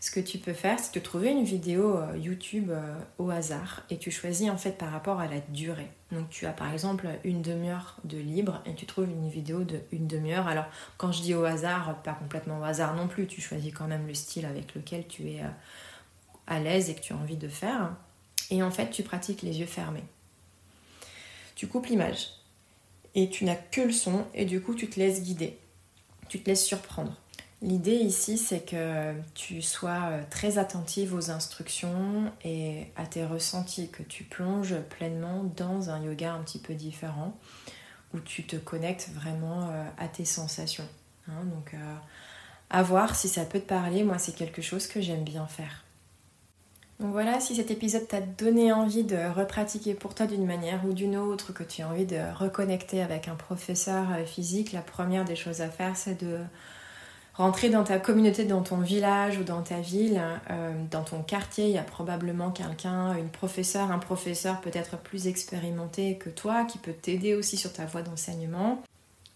ce 0.00 0.10
que 0.10 0.20
tu 0.20 0.38
peux 0.38 0.54
faire, 0.54 0.78
c'est 0.78 0.92
te 0.92 0.98
trouver 0.98 1.30
une 1.30 1.44
vidéo 1.44 1.98
YouTube 2.14 2.70
au 3.18 3.28
hasard 3.30 3.82
et 3.90 3.98
tu 3.98 4.10
choisis 4.12 4.48
en 4.48 4.56
fait 4.56 4.78
par 4.78 4.92
rapport 4.92 5.18
à 5.18 5.26
la 5.26 5.40
durée. 5.48 5.90
Donc 6.12 6.30
tu 6.30 6.46
as 6.46 6.52
par 6.52 6.72
exemple 6.72 7.08
une 7.24 7.42
demi-heure 7.42 7.96
de 8.04 8.18
libre 8.18 8.62
et 8.66 8.74
tu 8.74 8.86
trouves 8.86 9.10
une 9.10 9.28
vidéo 9.28 9.64
de 9.64 9.80
une 9.90 10.06
demi-heure. 10.06 10.46
Alors 10.46 10.66
quand 10.96 11.10
je 11.10 11.22
dis 11.22 11.34
au 11.34 11.44
hasard, 11.44 12.02
pas 12.02 12.12
complètement 12.12 12.60
au 12.60 12.62
hasard 12.62 12.94
non 12.94 13.08
plus, 13.08 13.26
tu 13.26 13.40
choisis 13.40 13.74
quand 13.74 13.88
même 13.88 14.06
le 14.06 14.14
style 14.14 14.46
avec 14.46 14.76
lequel 14.76 15.08
tu 15.08 15.28
es 15.28 15.40
à 16.46 16.60
l'aise 16.60 16.88
et 16.88 16.94
que 16.94 17.00
tu 17.00 17.12
as 17.12 17.16
envie 17.16 17.36
de 17.36 17.48
faire. 17.48 17.90
Et 18.50 18.62
en 18.62 18.70
fait, 18.70 18.90
tu 18.90 19.02
pratiques 19.02 19.42
les 19.42 19.58
yeux 19.58 19.66
fermés. 19.66 20.04
Tu 21.56 21.66
coupes 21.66 21.86
l'image 21.86 22.28
et 23.16 23.30
tu 23.30 23.44
n'as 23.44 23.56
que 23.56 23.80
le 23.80 23.92
son 23.92 24.24
et 24.34 24.44
du 24.44 24.60
coup 24.60 24.74
tu 24.74 24.88
te 24.88 25.00
laisses 25.00 25.22
guider, 25.22 25.58
tu 26.28 26.38
te 26.38 26.48
laisses 26.48 26.64
surprendre. 26.64 27.16
L'idée 27.62 27.94
ici 27.94 28.36
c'est 28.36 28.60
que 28.60 29.14
tu 29.34 29.62
sois 29.62 30.10
euh, 30.10 30.22
très 30.30 30.58
attentive 30.58 31.14
aux 31.14 31.30
instructions 31.30 32.30
et 32.44 32.86
à 32.94 33.06
tes 33.06 33.24
ressentis, 33.24 33.90
que 33.90 34.02
tu 34.02 34.24
plonges 34.24 34.76
pleinement 34.90 35.42
dans 35.56 35.88
un 35.88 36.00
yoga 36.04 36.34
un 36.34 36.42
petit 36.42 36.58
peu 36.58 36.74
différent 36.74 37.36
où 38.12 38.20
tu 38.20 38.44
te 38.44 38.56
connectes 38.56 39.08
vraiment 39.14 39.70
euh, 39.70 39.84
à 39.98 40.06
tes 40.06 40.26
sensations. 40.26 40.88
Hein. 41.28 41.44
donc 41.46 41.74
euh, 41.74 41.94
à 42.70 42.82
voir 42.82 43.16
si 43.16 43.28
ça 43.28 43.44
peut 43.44 43.58
te 43.58 43.66
parler, 43.66 44.04
moi 44.04 44.18
c'est 44.18 44.36
quelque 44.36 44.60
chose 44.60 44.86
que 44.86 45.00
j'aime 45.00 45.24
bien 45.24 45.46
faire. 45.46 45.85
Donc 46.98 47.12
voilà, 47.12 47.40
si 47.40 47.54
cet 47.54 47.70
épisode 47.70 48.08
t'a 48.08 48.22
donné 48.22 48.72
envie 48.72 49.04
de 49.04 49.18
repratiquer 49.34 49.92
pour 49.92 50.14
toi 50.14 50.26
d'une 50.26 50.46
manière 50.46 50.86
ou 50.86 50.94
d'une 50.94 51.16
autre, 51.16 51.52
que 51.52 51.62
tu 51.62 51.82
as 51.82 51.88
envie 51.88 52.06
de 52.06 52.18
reconnecter 52.34 53.02
avec 53.02 53.28
un 53.28 53.34
professeur 53.34 54.06
euh, 54.12 54.24
physique, 54.24 54.72
la 54.72 54.80
première 54.80 55.26
des 55.26 55.36
choses 55.36 55.60
à 55.60 55.68
faire, 55.68 55.94
c'est 55.94 56.22
de 56.24 56.38
rentrer 57.34 57.68
dans 57.68 57.84
ta 57.84 57.98
communauté, 57.98 58.46
dans 58.46 58.62
ton 58.62 58.78
village 58.78 59.36
ou 59.38 59.44
dans 59.44 59.60
ta 59.60 59.80
ville, 59.80 60.22
euh, 60.50 60.72
dans 60.90 61.02
ton 61.02 61.22
quartier. 61.22 61.66
Il 61.66 61.72
y 61.72 61.78
a 61.78 61.82
probablement 61.82 62.50
quelqu'un, 62.50 63.14
une 63.14 63.28
professeure, 63.28 63.90
un 63.90 63.98
professeur 63.98 64.62
peut-être 64.62 64.96
plus 64.96 65.26
expérimenté 65.26 66.16
que 66.16 66.30
toi, 66.30 66.64
qui 66.64 66.78
peut 66.78 66.94
t'aider 66.94 67.34
aussi 67.34 67.58
sur 67.58 67.74
ta 67.74 67.84
voie 67.84 68.00
d'enseignement. 68.00 68.82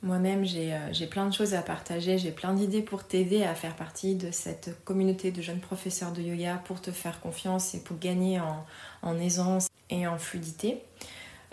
Moi-même, 0.03 0.45
euh, 0.45 0.89
j'ai 0.93 1.07
plein 1.07 1.27
de 1.27 1.35
choses 1.35 1.53
à 1.53 1.61
partager, 1.61 2.17
j'ai 2.17 2.31
plein 2.31 2.55
d'idées 2.55 2.81
pour 2.81 3.05
t'aider 3.05 3.43
à 3.45 3.55
faire 3.55 3.77
partie 3.77 4.15
de 4.15 4.31
cette 4.31 4.83
communauté 4.85 5.31
de 5.31 5.43
jeunes 5.43 5.61
professeurs 5.61 6.13
de 6.13 6.23
yoga 6.23 6.63
pour 6.65 6.81
te 6.81 6.91
faire 6.91 7.21
confiance 7.21 7.75
et 7.75 7.81
pour 7.81 7.99
gagner 7.99 8.41
en, 9.03 9.19
aisance 9.19 9.69
et 9.91 10.07
en 10.07 10.17
fluidité. 10.17 10.83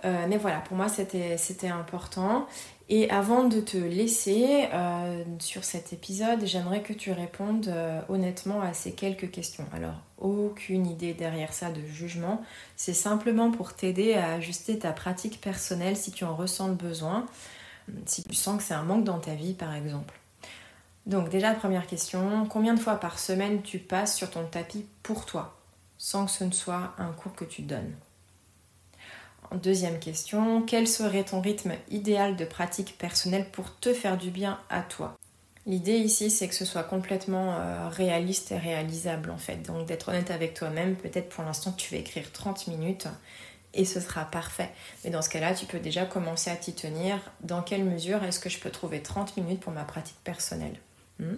Euh, 0.06 0.28
mais 0.30 0.38
voilà, 0.38 0.60
pour 0.62 0.78
moi, 0.78 0.88
c'était 0.88 1.68
important. 1.68 2.48
Et 2.88 3.10
avant 3.10 3.44
de 3.44 3.60
te 3.60 3.76
laisser 3.76 4.70
euh, 4.74 5.26
sur 5.40 5.66
cet 5.66 5.92
épisode, 5.92 6.46
j'aimerais 6.46 6.82
que 6.82 6.94
tu 6.94 7.12
répondes 7.12 7.70
honnêtement 8.08 8.62
à 8.62 8.74
ces 8.74 8.94
quelques 8.94 9.30
questions. 9.30 9.66
Alors, 9.74 9.96
aucune 10.20 10.88
idée 10.88 11.14
derrière 11.14 11.52
ça 11.52 11.70
de 11.70 11.82
jugement, 11.86 12.42
c'est 12.78 12.94
simplement 12.94 13.52
pour 13.52 13.74
t'aider 13.74 14.14
à 14.14 14.36
ajuster 14.36 14.80
ta 14.80 14.94
pratique 14.94 15.42
personnelle 15.42 15.98
si 15.98 16.12
tu 16.12 16.24
en 16.24 16.34
ressens 16.34 16.70
le 16.70 16.76
besoin 16.76 17.26
si 18.06 18.24
tu 18.24 18.36
sens 18.36 18.58
que 18.58 18.64
c'est 18.64 18.74
un 18.74 18.84
manque 18.84 19.04
dans 19.04 19.20
ta 19.20 19.36
vie 19.36 19.54
par 19.54 19.74
exemple. 19.74 20.14
Donc 21.06 21.30
déjà 21.30 21.54
première 21.54 21.88
question, 21.88 22.46
combien 22.48 22.74
de 22.74 22.80
fois 22.80 22.96
par 22.96 23.18
semaine 23.18 23.62
tu 23.62 23.80
passes 23.80 24.16
sur 24.16 24.30
ton 24.30 24.46
tapis 24.46 24.86
pour 25.04 25.26
toi, 25.26 25.58
sans 25.98 26.26
que 26.26 26.32
ce 26.32 26.44
ne 26.44 26.52
soit 26.52 26.94
un 26.98 27.12
cours 27.12 27.34
que 27.34 27.46
tu 27.46 27.62
donnes? 27.62 27.94
Deuxième 29.56 30.00
question, 30.00 30.62
quel 30.62 30.88
serait 30.88 31.24
ton 31.24 31.40
rythme 31.40 31.72
idéal 31.90 32.36
de 32.36 32.44
pratique 32.44 32.98
personnelle 32.98 33.50
pour 33.52 33.74
te 33.80 33.94
faire 33.94 34.18
du 34.18 34.30
bien 34.30 34.60
à 34.70 34.82
toi? 34.82 35.16
L'idée 35.66 35.98
ici, 35.98 36.30
c'est 36.30 36.48
que 36.48 36.56
ce 36.56 36.66
soit 36.66 36.84
complètement 36.84 37.56
euh, 37.56 37.90
réaliste 37.90 38.52
et 38.52 38.58
réalisable 38.58 39.32
en 39.32 39.38
fait. 39.38 39.58
Donc 39.58 39.86
d'être 39.86 40.10
honnête 40.10 40.32
avec 40.32 40.54
toi-même, 40.54 40.96
peut-être 40.96 41.30
pour 41.30 41.44
l'instant 41.46 41.72
tu 41.72 41.94
vas 41.94 42.00
écrire 42.00 42.32
30 42.32 42.68
minutes 42.68 43.08
et 43.74 43.86
ce 43.86 44.00
sera 44.00 44.26
parfait. 44.26 44.70
Mais 45.04 45.10
dans 45.10 45.22
ce 45.22 45.30
cas-là, 45.30 45.54
tu 45.54 45.66
peux 45.66 45.80
déjà 45.80 46.06
commencer 46.06 46.50
à 46.50 46.56
t'y 46.56 46.74
tenir. 46.74 47.20
Dans 47.42 47.62
quelle 47.62 47.84
mesure 47.84 48.24
est-ce 48.24 48.40
que 48.40 48.50
je 48.50 48.60
peux 48.60 48.70
trouver 48.70 49.02
30 49.02 49.38
minutes 49.38 49.60
pour 49.60 49.74
ma 49.74 49.84
pratique 49.84 50.18
personnelle 50.24 50.76
hmm? 51.20 51.36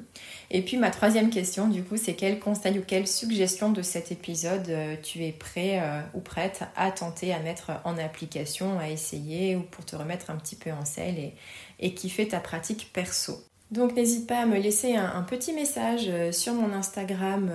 et 0.51 0.61
puis 0.61 0.77
ma 0.77 0.91
troisième 0.91 1.29
question, 1.29 1.67
du 1.67 1.83
coup, 1.83 1.97
c'est 1.97 2.15
quel 2.15 2.39
conseil 2.39 2.79
ou 2.79 2.83
quelle 2.85 3.07
suggestion 3.07 3.71
de 3.71 3.81
cet 3.81 4.11
épisode 4.11 4.69
euh, 4.69 4.95
tu 5.01 5.23
es 5.23 5.31
prêt 5.31 5.79
euh, 5.81 6.01
ou 6.13 6.21
prête 6.21 6.63
à 6.75 6.91
tenter, 6.91 7.33
à 7.33 7.39
mettre 7.39 7.71
en 7.83 7.97
application, 7.97 8.79
à 8.79 8.89
essayer 8.89 9.55
ou 9.55 9.61
pour 9.61 9.85
te 9.85 9.95
remettre 9.95 10.29
un 10.29 10.35
petit 10.35 10.55
peu 10.55 10.71
en 10.71 10.85
selle 10.85 11.19
et, 11.19 11.33
et 11.79 11.93
kiffer 11.93 12.27
ta 12.27 12.39
pratique 12.39 12.91
perso? 12.93 13.43
Donc 13.71 13.95
n'hésite 13.95 14.25
pas 14.25 14.39
à 14.39 14.45
me 14.47 14.57
laisser 14.57 14.95
un, 14.95 15.21
petit 15.21 15.53
message 15.53 16.05
euh, 16.07 16.31
sur 16.31 16.53
mon 16.53 16.73
Instagram 16.73 17.51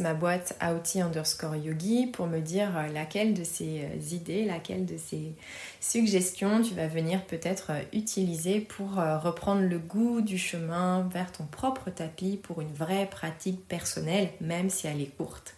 ma 0.00 0.14
boîte 0.14 0.58
outils 0.62 1.00
underscore 1.00 1.56
yogi 1.56 2.06
pour 2.06 2.26
me 2.26 2.40
dire 2.40 2.76
euh, 2.76 2.88
laquelle 2.88 3.34
de 3.34 3.44
ces 3.44 3.84
euh, 3.84 4.14
idées, 4.14 4.44
laquelle 4.44 4.84
de 4.84 4.96
ces 4.96 5.32
suggestions 5.80 6.62
tu 6.62 6.74
vas 6.74 6.88
venir 6.88 7.24
peut-être 7.24 7.70
euh, 7.70 7.82
utiliser 7.92 8.60
pour 8.60 8.94
reprendre 8.96 9.62
le 9.62 9.78
goût 9.78 10.20
du 10.20 10.38
chemin 10.38 11.08
vers 11.12 11.30
ton 11.32 11.44
propre 11.44 11.90
tapis 11.90 12.36
pour 12.36 12.60
une 12.60 12.72
vraie 12.72 13.06
pratique 13.06 13.66
personnelle, 13.68 14.30
même 14.40 14.70
si 14.70 14.86
elle 14.86 15.00
est 15.00 15.16
courte. 15.16 15.57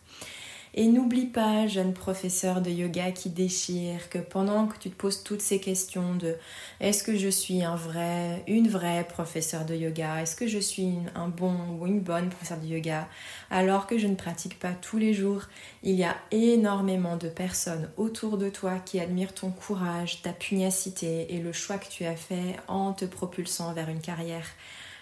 Et 0.75 0.87
n'oublie 0.87 1.27
pas, 1.27 1.67
jeune 1.67 1.93
professeur 1.93 2.61
de 2.61 2.71
yoga 2.71 3.11
qui 3.11 3.29
déchire, 3.29 4.09
que 4.09 4.19
pendant 4.19 4.69
que 4.69 4.79
tu 4.79 4.89
te 4.89 4.95
poses 4.95 5.25
toutes 5.25 5.43
ces 5.43 5.59
questions 5.59 6.15
de 6.15 6.37
est-ce 6.79 7.03
que 7.03 7.17
je 7.17 7.29
suis 7.29 7.65
un 7.65 7.75
vrai, 7.75 8.45
une 8.47 8.69
vraie 8.69 9.05
professeur 9.09 9.65
de 9.65 9.75
yoga, 9.75 10.23
est-ce 10.23 10.37
que 10.37 10.47
je 10.47 10.61
suis 10.61 10.93
un 11.17 11.29
bon 11.29 11.57
ou 11.81 11.89
une 11.89 11.99
bonne 11.99 12.29
professeur 12.29 12.59
de 12.59 12.67
yoga, 12.67 13.09
alors 13.51 13.89
que 13.89 13.99
je 13.99 14.07
ne 14.07 14.15
pratique 14.15 14.61
pas 14.61 14.71
tous 14.71 14.99
les 14.99 15.13
jours, 15.13 15.43
il 15.83 15.97
y 15.97 16.05
a 16.05 16.17
énormément 16.31 17.17
de 17.17 17.29
personnes 17.29 17.91
autour 17.97 18.39
de 18.39 18.49
toi 18.49 18.79
qui 18.79 19.01
admirent 19.01 19.35
ton 19.35 19.51
courage, 19.51 20.23
ta 20.23 20.33
pugnacité 20.33 21.35
et 21.35 21.41
le 21.41 21.53
choix 21.53 21.79
que 21.79 21.89
tu 21.89 22.05
as 22.05 22.17
fait 22.17 22.57
en 22.69 22.93
te 22.93 23.05
propulsant 23.07 23.73
vers 23.73 23.89
une 23.89 24.01
carrière 24.01 24.47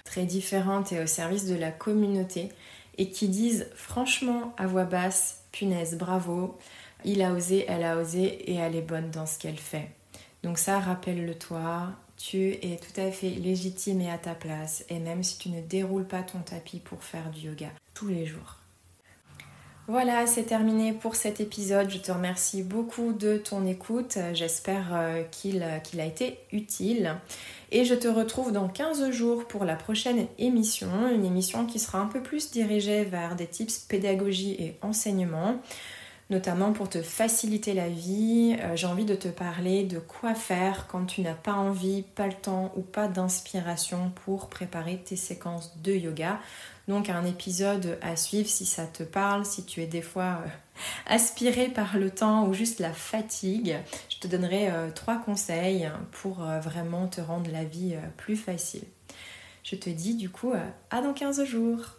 très 0.07 0.25
différente 0.25 0.93
et 0.93 1.03
au 1.03 1.07
service 1.07 1.45
de 1.45 1.55
la 1.55 1.71
communauté 1.71 2.49
et 2.97 3.11
qui 3.11 3.29
disent 3.29 3.69
franchement 3.75 4.55
à 4.57 4.67
voix 4.67 4.85
basse 4.85 5.38
punaise, 5.53 5.97
bravo, 5.97 6.59
il 7.05 7.23
a 7.23 7.33
osé, 7.33 7.65
elle 7.69 7.85
a 7.85 7.97
osé 7.99 8.25
et 8.51 8.55
elle 8.55 8.77
est 8.77 8.83
bonne 8.83 9.11
dans 9.11 9.27
ce 9.27 9.39
qu'elle 9.39 9.59
fait. 9.59 9.91
Donc 10.43 10.59
ça, 10.59 10.79
rappelle-le-toi, 10.81 11.93
tu 12.17 12.53
es 12.53 12.79
tout 12.79 13.01
à 13.01 13.11
fait 13.11 13.31
légitime 13.31 14.01
et 14.01 14.11
à 14.11 14.19
ta 14.19 14.35
place, 14.35 14.85
et 14.89 14.99
même 14.99 15.23
si 15.23 15.39
tu 15.39 15.49
ne 15.51 15.61
déroules 15.61 16.07
pas 16.07 16.23
ton 16.23 16.41
tapis 16.41 16.81
pour 16.81 17.03
faire 17.03 17.31
du 17.31 17.47
yoga 17.47 17.71
tous 17.95 18.09
les 18.09 18.27
jours. 18.27 18.57
Voilà, 19.91 20.27
c'est 20.27 20.43
terminé 20.43 20.93
pour 20.93 21.17
cet 21.17 21.41
épisode. 21.41 21.89
Je 21.89 21.97
te 21.97 22.13
remercie 22.13 22.63
beaucoup 22.63 23.15
de 23.15 23.39
ton 23.39 23.67
écoute. 23.67 24.19
J'espère 24.35 24.91
euh, 24.93 25.23
qu'il 25.23 25.63
a 25.63 26.05
été 26.05 26.41
utile. 26.53 27.17
Et 27.73 27.87
je 27.87 27.95
te 27.95 28.07
retrouve 28.07 28.53
dans 28.53 28.69
15 28.69 29.11
jours 29.11 29.47
pour 29.49 29.65
la 29.65 29.77
prochaine 29.77 30.27
émission, 30.39 30.91
une 31.11 31.25
émission 31.25 31.65
qui 31.65 31.79
sera 31.79 32.01
un 32.01 32.07
peu 32.07 32.23
plus 32.23 32.51
dirigée 32.51 33.05
vers 33.05 33.35
des 33.35 33.47
tips 33.47 33.79
pédagogie 33.79 34.57
et 34.59 34.77
enseignement 34.83 35.59
notamment 36.31 36.75
pour 36.75 36.91
te 36.91 37.01
faciliter 37.01 37.73
la 37.73 37.89
vie. 37.89 38.55
Euh, 38.61 38.77
j'ai 38.77 38.87
envie 38.87 39.07
de 39.07 39.15
te 39.15 39.29
parler 39.29 39.85
de 39.85 39.99
quoi 39.99 40.35
faire 40.35 40.87
quand 40.87 41.07
tu 41.07 41.23
n'as 41.23 41.33
pas 41.33 41.55
envie, 41.55 42.03
pas 42.03 42.27
le 42.27 42.35
temps 42.35 42.73
ou 42.77 42.83
pas 42.83 43.09
d'inspiration 43.09 44.13
pour 44.27 44.49
préparer 44.49 44.99
tes 44.99 45.17
séquences 45.17 45.81
de 45.83 45.93
yoga. 45.93 46.39
Donc 46.89 47.11
un 47.11 47.25
épisode 47.25 47.99
à 48.03 48.17
suivre 48.17 48.49
si 48.49 48.67
ça 48.67 48.87
te 48.87 49.03
parle, 49.03 49.45
si 49.45 49.65
tu 49.65 49.83
es 49.83 49.87
des 49.87 50.03
fois 50.03 50.41
euh, 50.45 50.49
aspiré 51.07 51.69
par 51.69 51.99
le 51.99 52.11
temps 52.11 52.49
ou 52.49 52.55
juste 52.55 52.81
la 52.81 52.93
fatigue. 52.93 53.77
Je 54.09 54.19
te 54.19 54.27
donnerai 54.27 54.71
euh, 54.71 54.91
trois 54.91 55.19
conseils 55.19 55.89
pour 56.11 56.39
vraiment 56.39 57.07
te 57.07 57.21
rendre 57.21 57.51
la 57.53 57.65
vie 57.65 57.95
plus 58.17 58.37
facile. 58.37 58.85
Je 59.63 59.77
te 59.77 59.91
dis 59.91 60.15
du 60.15 60.31
coup 60.31 60.55
à 60.91 61.03
dans 61.03 61.13
15 61.13 61.45
jours. 61.45 61.99